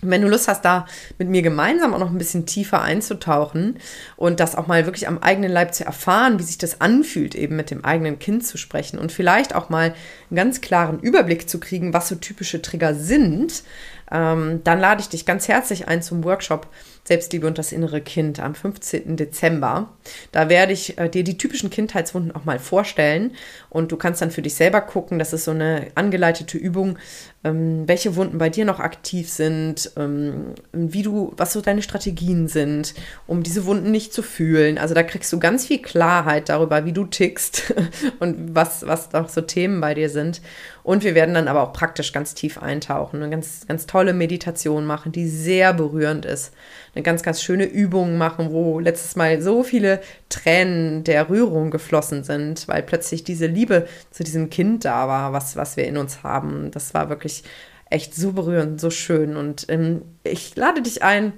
wenn 0.10 0.22
du 0.22 0.28
Lust 0.28 0.48
hast, 0.48 0.64
da 0.66 0.86
mit 1.18 1.30
mir 1.30 1.42
gemeinsam 1.42 1.94
auch 1.94 2.00
noch 2.00 2.12
ein 2.12 2.18
bisschen 2.18 2.46
tiefer 2.46 2.82
einzutauchen 2.82 3.80
und 4.16 4.40
das 4.40 4.56
auch 4.56 4.68
mal 4.68 4.86
wirklich 4.86 5.08
am 5.08 5.20
eigenen 5.20 5.52
Leib 5.52 5.74
zu 5.74 5.86
erfahren, 5.86 6.40
wie 6.40 6.44
sich 6.44 6.58
das 6.58 6.82
anfühlt, 6.82 7.36
eben 7.36 7.56
mit 7.56 7.72
dem 7.72 7.86
eigenen 7.86 8.20
Kind 8.20 8.46
zu 8.46 8.58
sprechen 8.58 9.00
und 9.00 9.12
vielleicht 9.12 9.56
auch 9.56 9.70
mal 9.70 9.94
einen 10.30 10.36
ganz 10.36 10.62
klaren 10.62 11.00
Überblick 11.00 11.50
zu 11.50 11.60
kriegen, 11.60 11.94
was 11.94 12.08
so 12.08 12.16
typische 12.16 12.62
Trigger 12.62 12.96
sind, 12.96 13.64
ähm, 14.12 14.62
dann 14.64 14.80
lade 14.80 15.02
ich 15.02 15.10
dich 15.10 15.26
ganz 15.26 15.48
herzlich 15.48 15.88
ein 15.88 16.02
zum 16.02 16.24
Workshop 16.24 16.68
Selbstliebe 17.06 17.46
und 17.46 17.58
das 17.58 17.72
innere 17.72 18.00
Kind 18.00 18.40
am 18.40 18.56
15. 18.56 19.18
Dezember. 19.18 19.90
Da 20.32 20.48
werde 20.48 20.72
ich 20.72 20.98
äh, 20.98 21.10
dir 21.10 21.24
die 21.24 21.38
typischen 21.38 21.70
Kindheitswunden 21.70 22.32
auch 22.34 22.46
mal 22.46 22.60
vorstellen 22.60 23.32
und 23.70 23.92
du 23.92 23.98
kannst 23.98 24.22
dann 24.22 24.32
für 24.32 24.42
dich 24.42 24.56
selber 24.56 24.80
gucken. 24.82 25.20
Das 25.20 25.34
ist 25.34 25.44
so 25.44 25.52
eine 25.52 25.88
angeleitete 25.96 26.58
Übung, 26.58 26.98
ähm, 27.44 27.84
welche 27.88 28.16
Wunden 28.16 28.38
bei 28.38 28.50
dir 28.50 28.64
noch 28.64 28.80
aktiv 28.80 29.30
sind, 29.30 29.92
ähm, 29.98 30.54
wie 30.72 31.04
du, 31.04 31.34
was 31.36 31.52
so 31.52 31.60
deine 31.60 31.82
Strategien 31.82 32.48
sind, 32.48 32.94
um 33.28 33.44
diese 33.44 33.66
Wunden 33.66 33.92
nicht 33.92 34.14
zu 34.14 34.24
fühlen. 34.24 34.78
Also 34.78 34.96
da 34.96 35.04
kriegst 35.04 35.32
du 35.34 35.40
ganz 35.40 35.66
viel 35.66 35.82
Klarheit 35.82 36.48
darüber, 36.48 36.86
wie 36.86 36.94
du 36.94 37.04
tickst 37.04 37.74
und 38.20 38.56
was, 38.56 38.88
was 38.88 39.12
noch 39.12 39.28
so 39.28 39.42
Themen 39.42 39.82
bei 39.82 39.94
dir 39.94 40.10
sind. 40.10 40.42
Und 40.84 41.04
wir 41.04 41.16
werden 41.16 41.34
dann 41.34 41.48
aber 41.48 41.64
auch 41.64 41.72
praktisch 41.72 42.12
ganz 42.12 42.34
tief 42.34 42.58
eintauchen, 42.62 43.22
eine 43.22 43.32
ganz, 43.32 43.66
ganz 43.68 43.86
tolle 43.86 44.14
Meditation 44.14 44.86
machen, 44.86 45.14
die 45.14 45.28
sehr 45.28 45.74
berührend 45.74 46.26
ist. 46.26 46.54
Eine 46.94 47.04
ganz, 47.04 47.24
ganz 47.24 47.42
schöne 47.42 47.64
Übung 47.64 48.18
machen, 48.18 48.52
wo 48.52 48.80
letztes 48.80 49.16
Mal 49.16 49.42
so 49.42 49.64
viele 49.64 50.02
Tränen 50.28 51.06
der 51.06 51.30
Rührung 51.30 51.72
geflossen 51.72 52.24
sind, 52.26 52.68
weil 52.68 52.84
plötzlich 52.84 53.24
diese 53.24 53.48
Liebe 53.48 53.88
zu 54.12 54.24
diesem 54.24 54.50
Kind 54.50 54.84
da 54.84 55.08
war, 55.08 55.32
was, 55.32 55.56
was 55.56 55.78
wir 55.78 55.86
in 55.86 55.98
uns 55.98 56.22
haben. 56.22 56.70
Das 56.72 56.94
war 56.94 57.10
wirklich 57.10 57.44
echt 57.90 58.16
so 58.16 58.34
berührend, 58.34 58.82
so 58.82 58.90
schön. 58.90 59.38
Und 59.38 59.68
ähm, 59.70 60.02
ich 60.24 60.56
lade 60.56 60.82
dich 60.82 61.02
ein, 61.02 61.34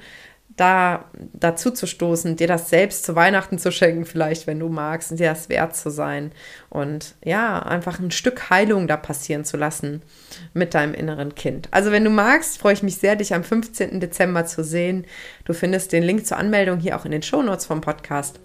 da 0.55 1.05
dazu 1.33 1.71
zu 1.71 1.85
stoßen, 1.85 2.37
dir 2.37 2.47
das 2.47 2.69
selbst 2.69 3.05
zu 3.05 3.15
Weihnachten 3.15 3.59
zu 3.59 3.71
schenken, 3.71 4.05
vielleicht, 4.05 4.47
wenn 4.47 4.59
du 4.59 4.69
magst, 4.69 5.11
und 5.11 5.19
dir 5.19 5.29
das 5.29 5.49
wert 5.49 5.75
zu 5.75 5.89
sein 5.89 6.31
und 6.69 7.15
ja, 7.23 7.59
einfach 7.59 7.99
ein 7.99 8.11
Stück 8.11 8.49
Heilung 8.49 8.87
da 8.87 8.95
passieren 8.95 9.43
zu 9.43 9.57
lassen 9.57 10.01
mit 10.53 10.73
deinem 10.73 10.93
inneren 10.93 11.35
Kind. 11.35 11.67
Also, 11.71 11.91
wenn 11.91 12.05
du 12.05 12.09
magst, 12.09 12.57
freue 12.57 12.73
ich 12.73 12.83
mich 12.83 12.97
sehr, 12.97 13.15
dich 13.15 13.33
am 13.33 13.43
15. 13.43 13.99
Dezember 13.99 14.45
zu 14.45 14.63
sehen. 14.63 15.05
Du 15.43 15.53
findest 15.53 15.91
den 15.91 16.03
Link 16.03 16.25
zur 16.25 16.37
Anmeldung 16.37 16.79
hier 16.79 16.95
auch 16.95 17.05
in 17.05 17.11
den 17.11 17.23
Shownotes 17.23 17.65
vom 17.65 17.81
Podcast. 17.81 18.39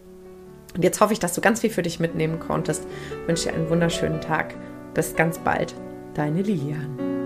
Und 0.75 0.83
jetzt 0.83 1.01
hoffe 1.01 1.12
ich, 1.12 1.18
dass 1.18 1.35
du 1.35 1.40
ganz 1.40 1.61
viel 1.61 1.70
für 1.70 1.83
dich 1.83 2.01
mitnehmen 2.01 2.40
konntest. 2.40 2.85
Ich 3.23 3.29
wünsche 3.29 3.49
dir 3.49 3.55
einen 3.55 3.70
wunderschönen 3.70 4.20
Tag. 4.20 4.55
Bis 4.94 5.14
ganz 5.14 5.38
bald. 5.38 5.75
Deine 6.14 6.42
Lilian. 6.42 7.19